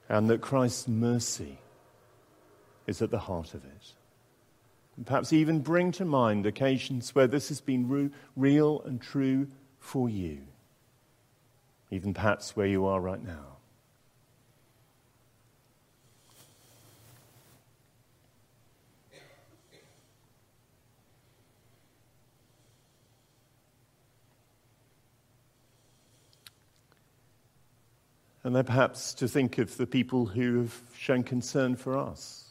And 0.10 0.30
that 0.30 0.42
Christ's 0.42 0.90
mercy 0.90 1.58
is 2.86 3.02
at 3.02 3.12
the 3.12 3.20
heart 3.20 3.54
of 3.54 3.64
it. 3.64 3.94
And 4.98 5.06
perhaps 5.06 5.34
even 5.34 5.62
bring 5.62 5.92
to 5.94 6.06
mind 6.06 6.46
occasions 6.46 7.16
where 7.16 7.28
this 7.28 7.50
has 7.50 7.62
been 7.62 7.88
re- 7.88 8.10
real 8.36 8.82
and 8.82 9.02
true 9.02 9.48
for 9.80 10.10
you, 10.10 10.42
even 11.90 12.14
perhaps 12.14 12.56
where 12.56 12.68
you 12.68 12.86
are 12.86 13.00
right 13.00 13.24
now. 13.24 13.52
And 28.44 28.56
then 28.56 28.66
perhaps 28.66 29.14
to 29.16 29.28
think 29.28 29.60
of 29.60 29.78
the 29.78 29.86
people 29.86 30.26
who 30.26 30.62
have 30.62 30.82
shown 30.98 31.24
concern 31.24 31.76
for 31.76 31.96
us 31.98 32.51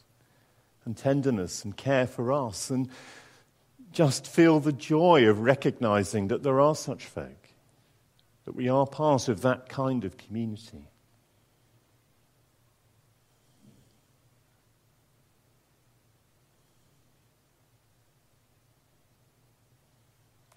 and 0.85 0.97
tenderness 0.97 1.63
and 1.63 1.77
care 1.77 2.07
for 2.07 2.31
us 2.31 2.69
and 2.69 2.89
just 3.91 4.25
feel 4.25 4.59
the 4.59 4.71
joy 4.71 5.27
of 5.27 5.39
recognizing 5.39 6.27
that 6.29 6.43
there 6.43 6.59
are 6.59 6.75
such 6.75 7.05
folk, 7.05 7.49
that 8.45 8.55
we 8.55 8.69
are 8.69 8.87
part 8.87 9.27
of 9.27 9.41
that 9.41 9.69
kind 9.69 10.05
of 10.05 10.17
community. 10.17 10.87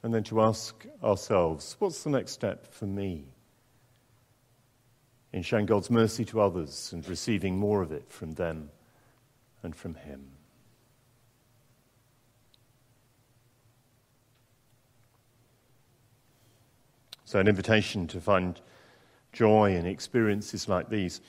And 0.03 0.13
then 0.13 0.25
to 0.25 0.43
ask 0.43 0.85
ourselves, 1.03 1.77
what's 1.79 2.05
the 2.05 2.11
next 2.11 2.33
step 2.33 2.67
for 2.67 2.85
me 2.85 3.25
in 5.33 5.43
showing 5.43 5.65
God's 5.65 5.91
mercy 5.91 6.27
to 6.27 6.43
others 6.43 6.91
and 6.93 7.09
receiving 7.09 7.57
more 7.57 7.81
of 7.81 7.91
it 7.91 8.11
from 8.11 8.33
them? 8.33 8.69
And 9.65 9.75
from 9.75 9.95
Him. 9.95 10.31
So, 17.25 17.41
an 17.41 17.49
invitation 17.49 18.07
to 18.09 18.21
find 18.21 18.61
joy 19.33 19.75
in 19.75 19.87
experiences 19.87 20.69
like 20.69 20.89
these. 20.89 21.21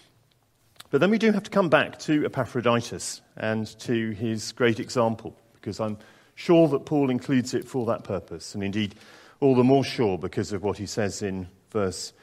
But 0.91 1.01
then 1.01 1.09
we 1.09 1.17
do 1.17 1.31
have 1.31 1.43
to 1.43 1.49
come 1.49 1.69
back 1.69 1.97
to 1.99 2.25
Epaphroditus 2.25 3.21
and 3.35 3.67
to 3.79 4.11
his 4.11 4.51
great 4.51 4.79
example, 4.79 5.35
because 5.53 5.79
I'm 5.79 5.97
sure 6.35 6.67
that 6.67 6.85
Paul 6.85 7.09
includes 7.09 7.53
it 7.53 7.67
for 7.67 7.85
that 7.87 8.03
purpose, 8.03 8.53
and 8.53 8.63
indeed 8.63 8.95
all 9.39 9.55
the 9.55 9.63
more 9.63 9.83
sure 9.83 10.17
because 10.17 10.53
of 10.53 10.63
what 10.63 10.77
he 10.77 10.85
says 10.85 11.21
in 11.21 11.47
verse, 11.71 12.13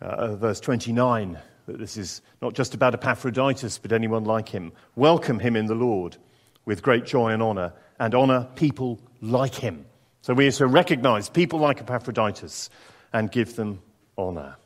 uh, 0.00 0.36
verse 0.36 0.60
29 0.60 1.38
that 1.66 1.78
this 1.78 1.96
is 1.96 2.22
not 2.40 2.54
just 2.54 2.74
about 2.74 2.94
Epaphroditus, 2.94 3.78
but 3.78 3.92
anyone 3.92 4.24
like 4.24 4.48
him. 4.48 4.72
Welcome 4.94 5.38
him 5.38 5.56
in 5.56 5.66
the 5.66 5.74
Lord 5.74 6.16
with 6.64 6.82
great 6.82 7.04
joy 7.04 7.30
and 7.30 7.42
honor, 7.42 7.72
and 7.98 8.14
honor 8.14 8.48
people 8.54 9.00
like 9.20 9.54
him. 9.54 9.86
So 10.22 10.34
we 10.34 10.48
are 10.48 10.52
to 10.52 10.66
recognize 10.66 11.28
people 11.28 11.60
like 11.60 11.80
Epaphroditus 11.80 12.70
and 13.12 13.30
give 13.30 13.54
them 13.56 13.80
honor. 14.18 14.56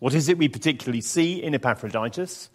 What 0.00 0.14
is 0.14 0.28
it 0.28 0.38
we 0.38 0.48
particularly 0.48 1.00
see 1.00 1.42
in 1.42 1.54
Epaphroditus? 1.54 2.50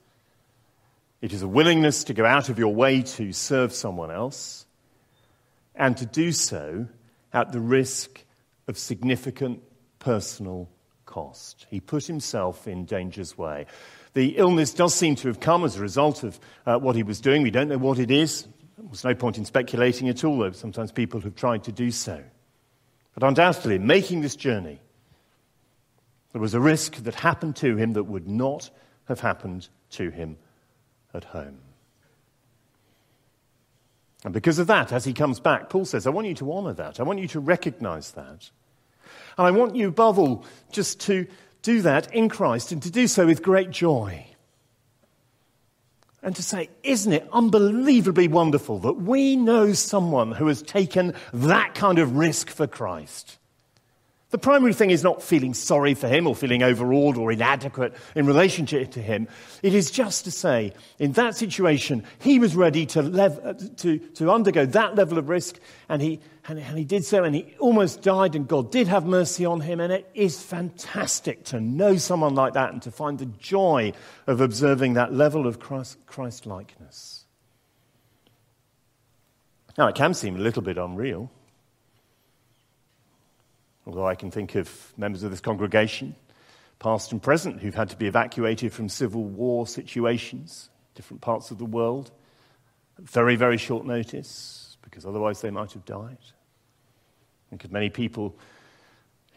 It 1.21 1.31
is 1.31 1.41
a 1.41 1.47
willingness 1.47 2.03
to 2.05 2.13
go 2.13 2.25
out 2.25 2.49
of 2.49 2.59
your 2.59 2.73
way 2.73 3.01
to 3.01 3.31
serve 3.31 3.73
someone 3.73 4.11
else 4.11 4.65
and 5.73 5.95
to 5.97 6.05
do 6.05 6.31
so 6.31 6.87
at 7.31 7.51
the 7.51 7.59
risk 7.59 8.23
of 8.67 8.77
significant 8.77 9.63
personal 9.99 10.69
cost. 11.07 11.65
He 11.71 11.79
put 11.79 12.05
himself 12.05 12.67
in 12.67 12.85
danger's 12.85 13.35
way. 13.35 13.65
The 14.13 14.37
illness 14.37 14.73
does 14.73 14.93
seem 14.93 15.15
to 15.15 15.27
have 15.27 15.39
come 15.39 15.63
as 15.63 15.75
a 15.75 15.81
result 15.81 16.23
of 16.23 16.39
uh, 16.67 16.77
what 16.77 16.95
he 16.95 17.01
was 17.01 17.19
doing. 17.19 17.41
We 17.41 17.49
don't 17.49 17.69
know 17.69 17.79
what 17.79 17.97
it 17.97 18.11
is. 18.11 18.47
There's 18.77 19.03
no 19.03 19.15
point 19.15 19.39
in 19.39 19.45
speculating 19.45 20.07
at 20.09 20.23
all, 20.23 20.37
though 20.37 20.51
sometimes 20.51 20.91
people 20.91 21.19
have 21.21 21.35
tried 21.35 21.63
to 21.63 21.71
do 21.71 21.89
so. 21.89 22.23
But 23.15 23.27
undoubtedly, 23.27 23.79
making 23.79 24.21
this 24.21 24.35
journey, 24.35 24.79
there 26.31 26.41
was 26.41 26.53
a 26.53 26.59
risk 26.59 26.97
that 26.97 27.15
happened 27.15 27.55
to 27.57 27.75
him 27.75 27.93
that 27.93 28.03
would 28.03 28.27
not 28.27 28.69
have 29.05 29.19
happened 29.19 29.69
to 29.91 30.11
him 30.11 30.37
at 31.13 31.23
home. 31.23 31.57
And 34.23 34.33
because 34.33 34.59
of 34.59 34.67
that, 34.67 34.91
as 34.91 35.05
he 35.05 35.13
comes 35.13 35.39
back, 35.39 35.69
Paul 35.69 35.85
says, 35.85 36.05
I 36.05 36.09
want 36.09 36.27
you 36.27 36.35
to 36.35 36.51
honor 36.51 36.73
that. 36.73 36.99
I 36.99 37.03
want 37.03 37.19
you 37.19 37.27
to 37.29 37.39
recognize 37.39 38.11
that. 38.11 38.51
And 39.37 39.47
I 39.47 39.51
want 39.51 39.75
you, 39.75 39.87
above 39.87 40.17
all, 40.17 40.45
just 40.71 40.99
to 41.01 41.27
do 41.61 41.81
that 41.81 42.13
in 42.13 42.29
Christ 42.29 42.71
and 42.71 42.81
to 42.83 42.91
do 42.91 43.07
so 43.07 43.25
with 43.25 43.43
great 43.43 43.69
joy. 43.69 44.25
And 46.23 46.35
to 46.35 46.43
say, 46.43 46.69
isn't 46.83 47.13
it 47.13 47.27
unbelievably 47.31 48.27
wonderful 48.27 48.79
that 48.79 48.93
we 48.93 49.35
know 49.35 49.73
someone 49.73 50.31
who 50.31 50.47
has 50.47 50.61
taken 50.61 51.13
that 51.31 51.75
kind 51.75 51.99
of 51.99 52.17
risk 52.17 52.49
for 52.49 52.67
Christ? 52.67 53.37
The 54.29 54.37
primary 54.37 54.73
thing 54.73 54.89
is 54.89 55.03
not 55.03 55.23
feeling 55.23 55.53
sorry 55.53 55.93
for 55.93 56.09
him 56.09 56.27
or 56.27 56.35
feeling 56.35 56.61
overawed 56.61 57.15
or 57.15 57.31
inadequate 57.31 57.93
in 58.13 58.25
relationship 58.25 58.91
to 58.91 59.01
him. 59.01 59.29
It 59.63 59.73
is 59.73 59.89
just 59.89 60.25
to 60.25 60.31
say, 60.31 60.73
in 60.99 61.13
that 61.13 61.37
situation, 61.37 62.03
he 62.19 62.37
was 62.37 62.53
ready 62.53 62.85
to, 62.87 63.01
lev- 63.01 63.39
uh, 63.41 63.53
to, 63.77 63.97
to 63.97 64.29
undergo 64.29 64.65
that 64.65 64.95
level 64.95 65.17
of 65.17 65.29
risk, 65.29 65.57
and 65.87 66.01
he, 66.01 66.19
and, 66.45 66.59
and 66.59 66.77
he 66.77 66.83
did 66.83 67.05
so, 67.05 67.23
and 67.23 67.33
he 67.33 67.55
almost 67.59 68.01
died, 68.01 68.35
and 68.35 68.49
God 68.49 68.69
did 68.69 68.89
have 68.89 69.05
mercy 69.05 69.45
on 69.45 69.61
him. 69.61 69.79
And 69.79 69.93
it 69.93 70.09
is 70.13 70.41
fantastic 70.41 71.45
to 71.45 71.61
know 71.61 71.95
someone 71.95 72.35
like 72.35 72.51
that 72.53 72.73
and 72.73 72.81
to 72.81 72.91
find 72.91 73.17
the 73.19 73.27
joy 73.27 73.93
of 74.27 74.41
observing 74.41 74.95
that 74.95 75.13
level 75.13 75.47
of 75.47 75.59
Christ 75.59 76.45
likeness. 76.45 77.23
Now, 79.77 79.87
it 79.87 79.95
can 79.95 80.13
seem 80.13 80.35
a 80.35 80.39
little 80.39 80.63
bit 80.63 80.77
unreal. 80.77 81.31
Although 83.87 84.05
I 84.05 84.15
can 84.15 84.29
think 84.31 84.55
of 84.55 84.93
members 84.97 85.23
of 85.23 85.31
this 85.31 85.39
congregation, 85.39 86.13
past 86.77 87.13
and 87.13 87.23
present, 87.23 87.61
who've 87.61 87.73
had 87.73 87.89
to 87.89 87.95
be 87.95 88.05
evacuated 88.05 88.73
from 88.73 88.89
civil 88.89 89.23
war 89.23 89.65
situations, 89.65 90.69
different 90.93 91.21
parts 91.21 91.51
of 91.51 91.57
the 91.57 91.65
world, 91.65 92.11
at 92.97 93.05
very, 93.05 93.37
very 93.37 93.57
short 93.57 93.85
notice, 93.85 94.75
because 94.81 95.05
otherwise 95.05 95.39
they 95.39 95.51
might 95.51 95.71
have 95.71 95.85
died. 95.85 96.17
Think 97.49 97.63
of 97.63 97.71
many 97.71 97.89
people 97.89 98.35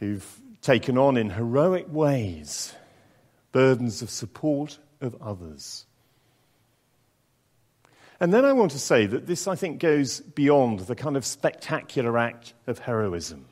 who've 0.00 0.26
taken 0.62 0.98
on 0.98 1.16
in 1.16 1.30
heroic 1.30 1.86
ways 1.88 2.74
burdens 3.52 4.02
of 4.02 4.10
support 4.10 4.78
of 5.00 5.14
others. 5.22 5.86
And 8.18 8.34
then 8.34 8.44
I 8.44 8.52
want 8.52 8.72
to 8.72 8.80
say 8.80 9.06
that 9.06 9.26
this, 9.26 9.46
I 9.46 9.54
think, 9.54 9.78
goes 9.78 10.20
beyond 10.20 10.80
the 10.80 10.96
kind 10.96 11.16
of 11.16 11.24
spectacular 11.24 12.18
act 12.18 12.52
of 12.66 12.80
heroism. 12.80 13.46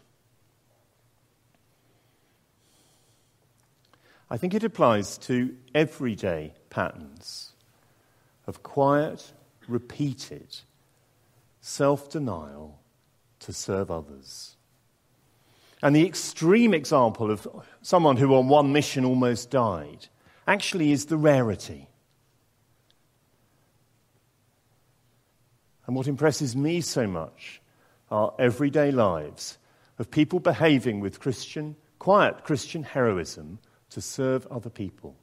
I 4.31 4.37
think 4.37 4.55
it 4.55 4.65
applies 4.65 5.17
to 5.19 5.55
everyday 5.75 6.53
patterns 6.71 7.53
of 8.47 8.63
quiet, 8.63 9.33
repeated 9.67 10.59
self 11.61 12.11
denial 12.11 12.79
to 13.41 13.53
serve 13.53 13.91
others. 13.91 14.57
And 15.83 15.95
the 15.95 16.07
extreme 16.07 16.75
example 16.75 17.31
of 17.31 17.47
someone 17.83 18.17
who 18.17 18.35
on 18.35 18.49
one 18.49 18.73
mission 18.73 19.05
almost 19.05 19.51
died 19.51 20.09
actually 20.47 20.93
is 20.93 21.07
the 21.07 21.17
rarity. 21.17 21.89
And 25.87 25.97
what 25.97 26.09
impresses 26.09 26.57
me 26.57 26.81
so 26.81 27.07
much 27.07 27.63
are 28.11 28.35
everyday 28.39 28.91
lives 28.91 29.57
of 29.99 30.11
people 30.11 30.41
behaving 30.41 31.01
with 31.01 31.21
Christian, 31.21 31.77
quiet 31.99 32.45
Christian 32.45 32.83
heroism 32.83 33.59
to 33.91 34.01
serve 34.01 34.47
other 34.49 34.71
people. 34.71 35.17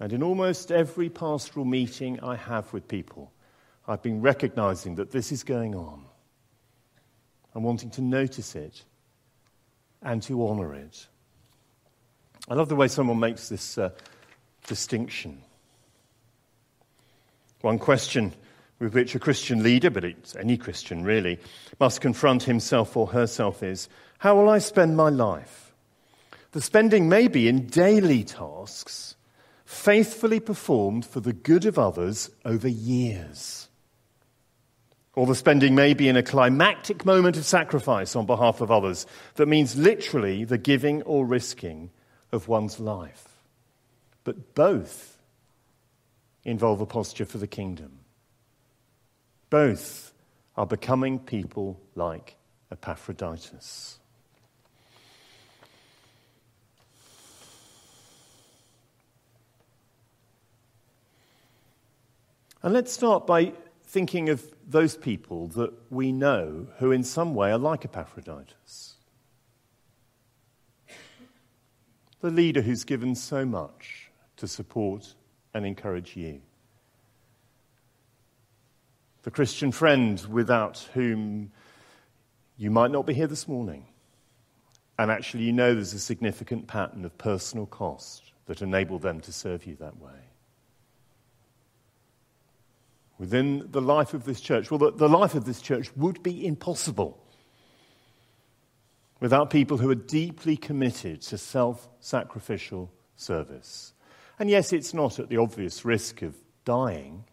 And 0.00 0.12
in 0.12 0.22
almost 0.22 0.72
every 0.72 1.08
pastoral 1.08 1.64
meeting 1.64 2.20
I 2.20 2.36
have 2.36 2.72
with 2.72 2.88
people, 2.88 3.32
I've 3.86 4.02
been 4.02 4.20
recognizing 4.20 4.96
that 4.96 5.10
this 5.10 5.30
is 5.30 5.44
going 5.44 5.74
on 5.74 6.04
and 7.54 7.62
wanting 7.62 7.90
to 7.90 8.02
notice 8.02 8.56
it 8.56 8.82
and 10.02 10.22
to 10.24 10.46
honor 10.46 10.74
it. 10.74 11.06
I 12.48 12.54
love 12.54 12.68
the 12.68 12.76
way 12.76 12.88
someone 12.88 13.20
makes 13.20 13.48
this 13.48 13.78
uh, 13.78 13.90
distinction. 14.66 15.40
One 17.60 17.78
question 17.78 18.34
with 18.78 18.94
which 18.94 19.14
a 19.14 19.18
Christian 19.18 19.62
leader, 19.62 19.88
but 19.88 20.04
it's 20.04 20.36
any 20.36 20.56
Christian 20.56 21.04
really, 21.04 21.38
must 21.80 22.00
confront 22.00 22.42
himself 22.42 22.96
or 22.96 23.06
herself 23.06 23.62
is 23.62 23.88
how 24.18 24.36
will 24.36 24.48
I 24.48 24.58
spend 24.58 24.96
my 24.96 25.08
life? 25.08 25.63
The 26.54 26.62
spending 26.62 27.08
may 27.08 27.26
be 27.26 27.48
in 27.48 27.66
daily 27.66 28.22
tasks, 28.22 29.16
faithfully 29.64 30.38
performed 30.38 31.04
for 31.04 31.18
the 31.18 31.32
good 31.32 31.66
of 31.66 31.80
others 31.80 32.30
over 32.44 32.68
years. 32.68 33.68
Or 35.16 35.26
the 35.26 35.34
spending 35.34 35.74
may 35.74 35.94
be 35.94 36.08
in 36.08 36.16
a 36.16 36.22
climactic 36.22 37.04
moment 37.04 37.36
of 37.36 37.44
sacrifice 37.44 38.14
on 38.14 38.26
behalf 38.26 38.60
of 38.60 38.70
others 38.70 39.04
that 39.34 39.48
means 39.48 39.74
literally 39.76 40.44
the 40.44 40.56
giving 40.56 41.02
or 41.02 41.26
risking 41.26 41.90
of 42.30 42.46
one's 42.46 42.78
life. 42.78 43.26
But 44.22 44.54
both 44.54 45.18
involve 46.44 46.80
a 46.80 46.86
posture 46.86 47.24
for 47.24 47.38
the 47.38 47.48
kingdom. 47.48 47.98
Both 49.50 50.12
are 50.56 50.66
becoming 50.66 51.18
people 51.18 51.80
like 51.96 52.36
Epaphroditus. 52.70 53.98
And 62.64 62.72
let's 62.72 62.90
start 62.90 63.26
by 63.26 63.52
thinking 63.84 64.30
of 64.30 64.42
those 64.66 64.96
people 64.96 65.48
that 65.48 65.70
we 65.90 66.12
know 66.12 66.66
who, 66.78 66.92
in 66.92 67.04
some 67.04 67.34
way, 67.34 67.52
are 67.52 67.58
like 67.58 67.84
Epaphroditus. 67.84 68.94
The 72.22 72.30
leader 72.30 72.62
who's 72.62 72.84
given 72.84 73.16
so 73.16 73.44
much 73.44 74.10
to 74.38 74.48
support 74.48 75.14
and 75.52 75.66
encourage 75.66 76.16
you. 76.16 76.40
The 79.24 79.30
Christian 79.30 79.70
friend 79.70 80.18
without 80.30 80.88
whom 80.94 81.52
you 82.56 82.70
might 82.70 82.90
not 82.90 83.04
be 83.04 83.12
here 83.12 83.26
this 83.26 83.46
morning. 83.46 83.84
And 84.98 85.10
actually, 85.10 85.42
you 85.42 85.52
know 85.52 85.74
there's 85.74 85.92
a 85.92 85.98
significant 85.98 86.66
pattern 86.66 87.04
of 87.04 87.18
personal 87.18 87.66
cost 87.66 88.32
that 88.46 88.62
enabled 88.62 89.02
them 89.02 89.20
to 89.20 89.34
serve 89.34 89.66
you 89.66 89.76
that 89.80 89.98
way 89.98 90.33
within 93.18 93.68
the 93.70 93.80
life 93.80 94.14
of 94.14 94.24
this 94.24 94.40
church. 94.40 94.70
Well, 94.70 94.78
the, 94.78 94.92
the 94.92 95.08
life 95.08 95.34
of 95.34 95.44
this 95.44 95.60
church 95.60 95.94
would 95.96 96.22
be 96.22 96.46
impossible 96.46 97.20
without 99.20 99.50
people 99.50 99.78
who 99.78 99.90
are 99.90 99.94
deeply 99.94 100.56
committed 100.56 101.22
to 101.22 101.38
self 101.38 101.88
sacrificial 102.00 102.92
service. 103.16 103.92
And 104.38 104.50
yes, 104.50 104.72
it's 104.72 104.92
not 104.92 105.18
at 105.18 105.28
the 105.28 105.36
obvious 105.36 105.84
risk 105.84 106.22
of 106.22 106.34
dying, 106.64 107.24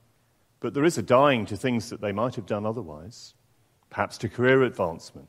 but 0.59 0.73
there 0.73 0.85
is 0.85 0.97
a 0.97 1.01
dying 1.01 1.45
to 1.47 1.57
things 1.57 1.89
that 1.89 2.01
they 2.01 2.11
might 2.11 2.35
have 2.35 2.45
done 2.45 2.65
otherwise, 2.65 3.33
perhaps 3.89 4.17
to 4.19 4.29
career 4.29 4.61
advancement, 4.63 5.27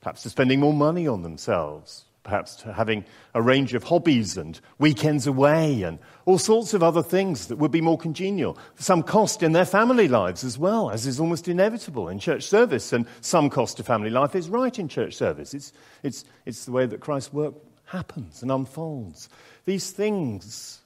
perhaps 0.00 0.24
to 0.24 0.30
spending 0.30 0.58
more 0.58 0.74
money 0.74 1.06
on 1.06 1.22
themselves, 1.22 2.04
perhaps 2.22 2.62
having 2.62 3.04
a 3.34 3.40
range 3.40 3.74
of 3.74 3.82
hobbies 3.82 4.36
and 4.36 4.60
weekends 4.78 5.26
away 5.26 5.82
and 5.82 5.98
all 6.26 6.38
sorts 6.38 6.74
of 6.74 6.82
other 6.82 7.02
things 7.02 7.46
that 7.46 7.56
would 7.56 7.70
be 7.70 7.80
more 7.80 7.96
congenial. 7.98 8.58
Some 8.76 9.02
cost 9.02 9.42
in 9.42 9.52
their 9.52 9.64
family 9.64 10.06
lives 10.06 10.44
as 10.44 10.58
well, 10.58 10.90
as 10.90 11.06
is 11.06 11.18
almost 11.18 11.48
inevitable 11.48 12.08
in 12.08 12.18
church 12.18 12.44
service, 12.44 12.92
and 12.92 13.06
some 13.20 13.48
cost 13.48 13.78
to 13.78 13.82
family 13.82 14.10
life 14.10 14.34
is 14.34 14.48
right 14.48 14.78
in 14.78 14.88
church 14.88 15.14
service. 15.14 15.54
It's, 15.54 15.72
it's, 16.02 16.24
it's 16.44 16.66
the 16.66 16.72
way 16.72 16.86
that 16.86 17.00
Christ's 17.00 17.32
work 17.32 17.54
happens 17.86 18.42
and 18.42 18.50
unfolds. 18.50 19.28
These 19.64 19.90
things 19.90 20.80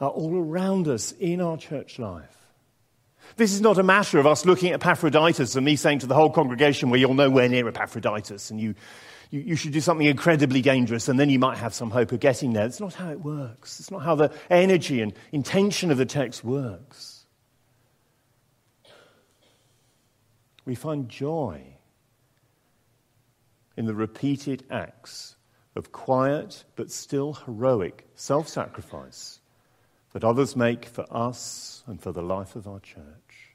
are 0.00 0.10
all 0.10 0.36
around 0.36 0.88
us 0.88 1.12
in 1.12 1.40
our 1.40 1.56
church 1.56 1.98
life. 1.98 2.36
This 3.36 3.52
is 3.52 3.60
not 3.60 3.78
a 3.78 3.82
matter 3.82 4.18
of 4.18 4.26
us 4.26 4.46
looking 4.46 4.70
at 4.70 4.80
Epaphroditus 4.80 5.54
and 5.54 5.64
me 5.64 5.76
saying 5.76 6.00
to 6.00 6.06
the 6.06 6.14
whole 6.14 6.30
congregation, 6.30 6.90
well, 6.90 6.98
you're 6.98 7.14
nowhere 7.14 7.48
near 7.48 7.68
Epaphroditus, 7.68 8.50
and 8.50 8.60
you, 8.60 8.74
you, 9.30 9.40
you 9.40 9.56
should 9.56 9.72
do 9.72 9.80
something 9.80 10.06
incredibly 10.06 10.62
dangerous 10.62 11.08
and 11.08 11.18
then 11.18 11.30
you 11.30 11.38
might 11.38 11.58
have 11.58 11.74
some 11.74 11.90
hope 11.90 12.12
of 12.12 12.20
getting 12.20 12.52
there. 12.52 12.66
It's 12.66 12.80
not 12.80 12.94
how 12.94 13.10
it 13.10 13.20
works. 13.20 13.80
It's 13.80 13.90
not 13.90 14.02
how 14.02 14.14
the 14.14 14.32
energy 14.50 15.00
and 15.00 15.12
intention 15.32 15.90
of 15.90 15.98
the 15.98 16.06
text 16.06 16.44
works. 16.44 17.26
We 20.64 20.74
find 20.74 21.08
joy 21.08 21.62
in 23.76 23.86
the 23.86 23.94
repeated 23.94 24.64
acts 24.70 25.36
of 25.76 25.92
quiet 25.92 26.64
but 26.76 26.90
still 26.90 27.34
heroic 27.34 28.06
self 28.14 28.48
sacrifice 28.48 29.40
that 30.12 30.24
others 30.24 30.56
make 30.56 30.84
for 30.84 31.06
us 31.10 31.82
and 31.86 32.00
for 32.00 32.12
the 32.12 32.22
life 32.22 32.56
of 32.56 32.66
our 32.66 32.80
church. 32.80 33.54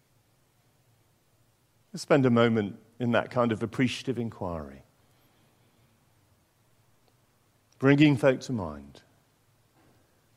Let's 1.91 2.03
spend 2.03 2.25
a 2.25 2.29
moment 2.29 2.77
in 2.99 3.11
that 3.11 3.31
kind 3.31 3.51
of 3.51 3.61
appreciative 3.61 4.17
inquiry, 4.17 4.82
bringing 7.83 8.15
folk 8.15 8.39
to 8.39 8.53
mind 8.53 9.01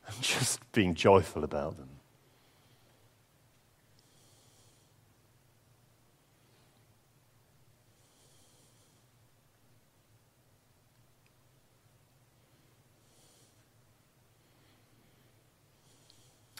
and 0.05 0.21
just 0.21 0.69
being 0.73 0.93
joyful 0.93 1.45
about 1.45 1.77
them. 1.77 1.87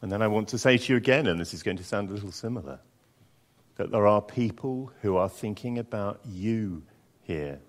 And 0.02 0.10
then 0.10 0.22
I 0.22 0.28
want 0.28 0.48
to 0.48 0.58
say 0.58 0.78
to 0.78 0.94
you 0.94 0.96
again, 0.96 1.28
and 1.28 1.38
this 1.38 1.54
is 1.54 1.64
going 1.64 1.76
to 1.76 1.84
sound 1.84 2.10
a 2.10 2.14
little 2.14 2.32
similar, 2.32 2.80
that 3.76 3.92
there 3.92 4.08
are 4.08 4.22
people 4.22 4.90
who 5.02 5.18
are 5.18 5.28
thinking 5.28 5.80
about 5.80 6.22
you 6.26 6.82
here 7.24 7.60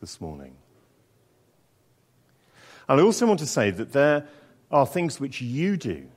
this 0.00 0.20
morning. 0.20 0.54
And 2.90 3.00
I 3.00 3.04
also 3.04 3.24
want 3.24 3.38
to 3.38 3.46
say 3.46 3.70
that 3.70 3.92
there 3.92 4.26
are 4.72 4.84
things 4.84 5.20
which 5.20 5.40
you 5.40 5.76
do, 5.76 6.08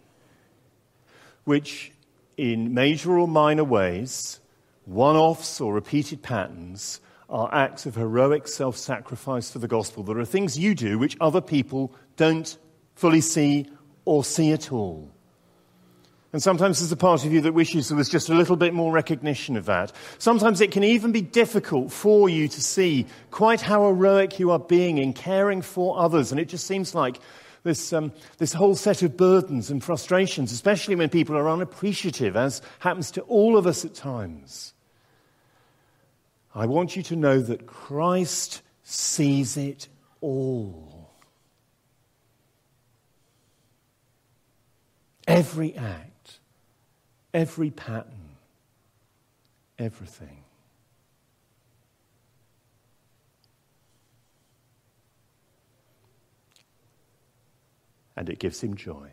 which 1.44 1.92
in 2.36 2.74
major 2.74 3.20
or 3.20 3.28
minor 3.28 3.64
ways, 3.64 4.40
one 4.86 5.16
offs 5.16 5.62
or 5.62 5.72
repeated 5.72 6.24
patterns, 6.24 7.00
are 7.30 7.54
acts 7.54 7.86
of 7.86 7.94
heroic 7.94 8.48
self 8.48 8.76
sacrifice 8.76 9.52
for 9.52 9.60
the 9.60 9.68
gospel. 9.68 10.02
There 10.02 10.18
are 10.18 10.26
things 10.26 10.58
you 10.58 10.74
do 10.74 10.98
which 10.98 11.16
other 11.22 11.42
people 11.42 11.94
don't 12.18 12.58
fully 12.96 13.22
see 13.22 13.70
or 14.06 14.24
see 14.24 14.52
at 14.52 14.72
all. 14.72 15.13
And 16.34 16.42
sometimes 16.42 16.80
there's 16.80 16.92
a 16.92 16.98
part 16.98 17.26
of 17.26 17.32
you 17.32 17.42
that 17.42 17.54
wishes 17.54 17.90
there 17.90 17.98
was 17.98 18.10
just 18.10 18.28
a 18.28 18.34
little 18.34 18.56
bit 18.56 18.74
more 18.74 18.92
recognition 18.92 19.56
of 19.56 19.66
that. 19.66 19.92
Sometimes 20.18 20.62
it 20.62 20.72
can 20.72 20.84
even 20.84 21.12
be 21.12 21.22
difficult 21.22 21.92
for 21.92 22.28
you 22.28 22.48
to 22.48 22.62
see 22.62 23.06
quite 23.30 23.62
how 23.62 23.86
heroic 23.86 24.40
you 24.40 24.50
are 24.50 24.58
being 24.58 24.98
in 24.98 25.14
caring 25.14 25.62
for 25.62 26.00
others. 26.00 26.32
And 26.32 26.42
it 26.42 26.50
just 26.50 26.66
seems 26.66 26.96
like 26.96 27.20
this, 27.62 27.94
um, 27.94 28.12
this 28.40 28.52
whole 28.52 28.76
set 28.76 29.04
of 29.04 29.16
burdens 29.16 29.70
and 29.70 29.84
frustrations, 29.84 30.52
especially 30.52 30.96
when 30.96 31.10
people 31.10 31.38
are 31.38 31.48
unappreciative, 31.48 32.36
as 32.36 32.64
happens 32.80 33.12
to 33.12 33.22
all 33.22 33.56
of 33.56 33.68
us 33.68 33.86
at 33.86 33.94
times. 33.94 34.74
I 36.56 36.66
want 36.66 36.96
you 36.96 37.04
to 37.04 37.16
know 37.16 37.42
that 37.42 37.68
Christ 37.68 38.64
sees 38.82 39.56
it 39.56 39.88
all. 40.20 41.12
Every 45.28 45.76
act 45.76 46.13
every 47.34 47.72
pattern, 47.72 48.38
everything. 49.80 50.44
And 58.16 58.30
it 58.30 58.38
gives 58.38 58.62
him 58.62 58.76
joy. 58.76 59.10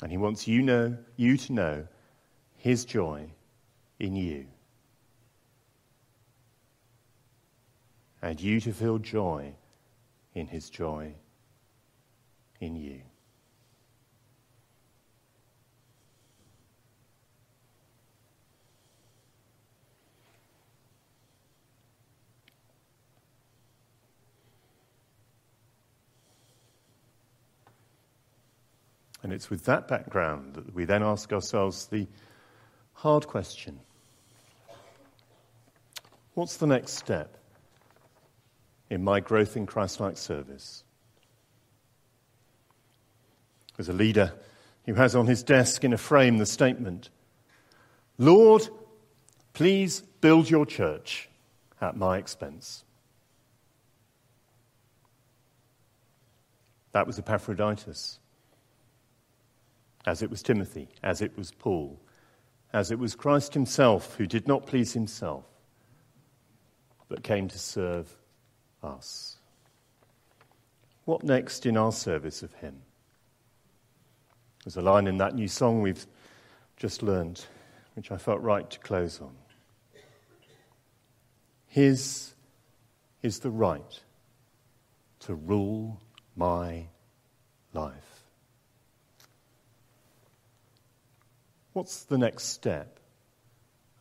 And 0.00 0.10
he 0.10 0.16
wants 0.16 0.48
you 0.48 0.62
know 0.62 0.96
you 1.16 1.36
to 1.36 1.52
know 1.52 1.88
his 2.56 2.84
joy 2.84 3.30
in 3.98 4.16
you. 4.16 4.46
and 8.22 8.40
you 8.40 8.60
to 8.60 8.72
feel 8.72 8.98
joy 8.98 9.54
in 10.34 10.46
his 10.46 10.70
joy 10.70 11.14
in 12.60 12.76
you. 12.76 13.02
And 29.22 29.32
it's 29.32 29.50
with 29.50 29.64
that 29.64 29.88
background 29.88 30.54
that 30.54 30.74
we 30.74 30.84
then 30.84 31.02
ask 31.02 31.32
ourselves 31.32 31.86
the 31.86 32.06
hard 32.92 33.26
question 33.26 33.80
What's 36.34 36.56
the 36.56 36.68
next 36.68 36.92
step? 36.92 37.37
In 38.90 39.04
my 39.04 39.20
growth 39.20 39.56
in 39.56 39.66
Christ 39.66 40.00
like 40.00 40.16
service. 40.16 40.82
As 43.78 43.88
a 43.88 43.92
leader 43.92 44.32
who 44.86 44.94
has 44.94 45.14
on 45.14 45.26
his 45.26 45.42
desk 45.42 45.84
in 45.84 45.92
a 45.92 45.98
frame 45.98 46.38
the 46.38 46.46
statement, 46.46 47.10
Lord, 48.16 48.68
please 49.52 50.00
build 50.20 50.50
your 50.50 50.66
church 50.66 51.28
at 51.80 51.96
my 51.96 52.18
expense. 52.18 52.84
That 56.92 57.06
was 57.06 57.18
Epaphroditus, 57.18 58.18
as 60.06 60.22
it 60.22 60.30
was 60.30 60.42
Timothy, 60.42 60.88
as 61.02 61.22
it 61.22 61.36
was 61.36 61.52
Paul, 61.52 62.00
as 62.72 62.90
it 62.90 62.98
was 62.98 63.14
Christ 63.14 63.54
himself 63.54 64.16
who 64.16 64.26
did 64.26 64.48
not 64.48 64.66
please 64.66 64.94
himself, 64.94 65.44
but 67.08 67.22
came 67.22 67.46
to 67.48 67.58
serve 67.58 68.17
us. 68.82 69.36
What 71.04 71.22
next 71.22 71.66
in 71.66 71.76
our 71.76 71.92
service 71.92 72.42
of 72.42 72.52
Him? 72.54 72.82
There's 74.64 74.76
a 74.76 74.82
line 74.82 75.06
in 75.06 75.18
that 75.18 75.34
new 75.34 75.48
song 75.48 75.80
we've 75.80 76.06
just 76.76 77.02
learned, 77.02 77.44
which 77.94 78.10
I 78.10 78.18
felt 78.18 78.40
right 78.42 78.68
to 78.70 78.78
close 78.80 79.20
on. 79.20 79.34
His 81.66 82.34
is 83.22 83.40
the 83.40 83.50
right 83.50 84.00
to 85.20 85.34
rule 85.34 86.00
my 86.36 86.86
life. 87.72 88.24
What's 91.72 92.04
the 92.04 92.18
next 92.18 92.44
step 92.44 92.98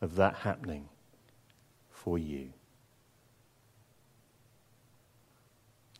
of 0.01 0.15
that 0.15 0.35
happening 0.35 0.89
for 1.89 2.17
you? 2.17 2.53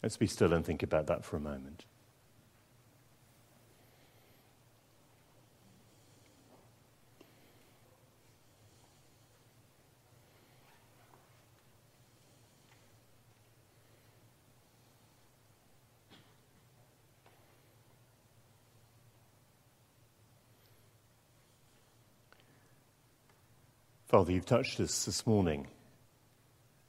Let's 0.04 0.18
be 0.18 0.28
still 0.28 0.54
and 0.54 0.66
think 0.66 0.84
about 0.84 1.08
that 1.08 1.26
for 1.26 1.36
a 1.36 1.40
moment. 1.40 1.86
Father, 24.08 24.32
you've 24.32 24.46
touched 24.46 24.80
us 24.80 25.04
this 25.04 25.28
morning, 25.28 25.68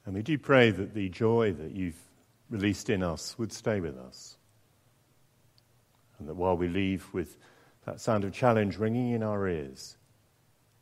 and 0.05 0.15
we 0.15 0.21
do 0.21 0.37
pray 0.37 0.71
that 0.71 0.93
the 0.93 1.09
joy 1.09 1.51
that 1.51 1.75
you've 1.75 2.08
released 2.49 2.89
in 2.89 3.03
us 3.03 3.37
would 3.37 3.53
stay 3.53 3.79
with 3.79 3.97
us. 3.97 4.37
And 6.17 6.27
that 6.27 6.35
while 6.35 6.57
we 6.57 6.67
leave 6.67 7.07
with 7.13 7.37
that 7.85 8.01
sound 8.01 8.23
of 8.23 8.33
challenge 8.33 8.77
ringing 8.77 9.11
in 9.11 9.23
our 9.23 9.47
ears, 9.47 9.97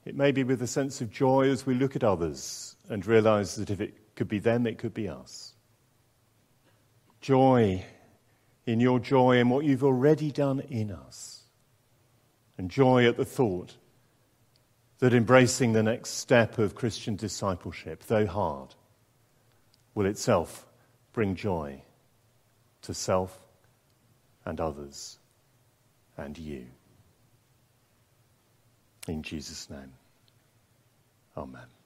it 0.05 0.15
may 0.15 0.31
be 0.31 0.43
with 0.43 0.61
a 0.61 0.67
sense 0.67 1.01
of 1.01 1.11
joy 1.11 1.49
as 1.49 1.65
we 1.65 1.73
look 1.73 1.95
at 1.95 2.03
others 2.03 2.75
and 2.89 3.05
realize 3.05 3.55
that 3.55 3.69
if 3.69 3.81
it 3.81 4.15
could 4.15 4.27
be 4.27 4.39
them, 4.39 4.65
it 4.65 4.77
could 4.77 4.93
be 4.93 5.09
us. 5.09 5.53
Joy 7.21 7.83
in 8.67 8.79
your 8.79 8.99
joy 8.99 9.37
in 9.37 9.49
what 9.49 9.65
you've 9.65 9.83
already 9.83 10.31
done 10.31 10.59
in 10.69 10.91
us. 10.91 11.43
And 12.57 12.69
joy 12.69 13.07
at 13.07 13.17
the 13.17 13.25
thought 13.25 13.75
that 14.99 15.13
embracing 15.13 15.73
the 15.73 15.83
next 15.83 16.11
step 16.11 16.57
of 16.57 16.75
Christian 16.75 17.15
discipleship, 17.15 18.03
though 18.07 18.25
hard, 18.25 18.75
will 19.93 20.05
itself 20.05 20.66
bring 21.17 21.33
joy 21.33 21.81
to 22.83 22.93
self 22.93 23.39
and 24.45 24.61
others 24.61 25.17
and 26.15 26.37
you. 26.37 26.63
In 29.07 29.23
Jesus' 29.23 29.67
name. 29.67 29.93
Amen. 31.35 31.76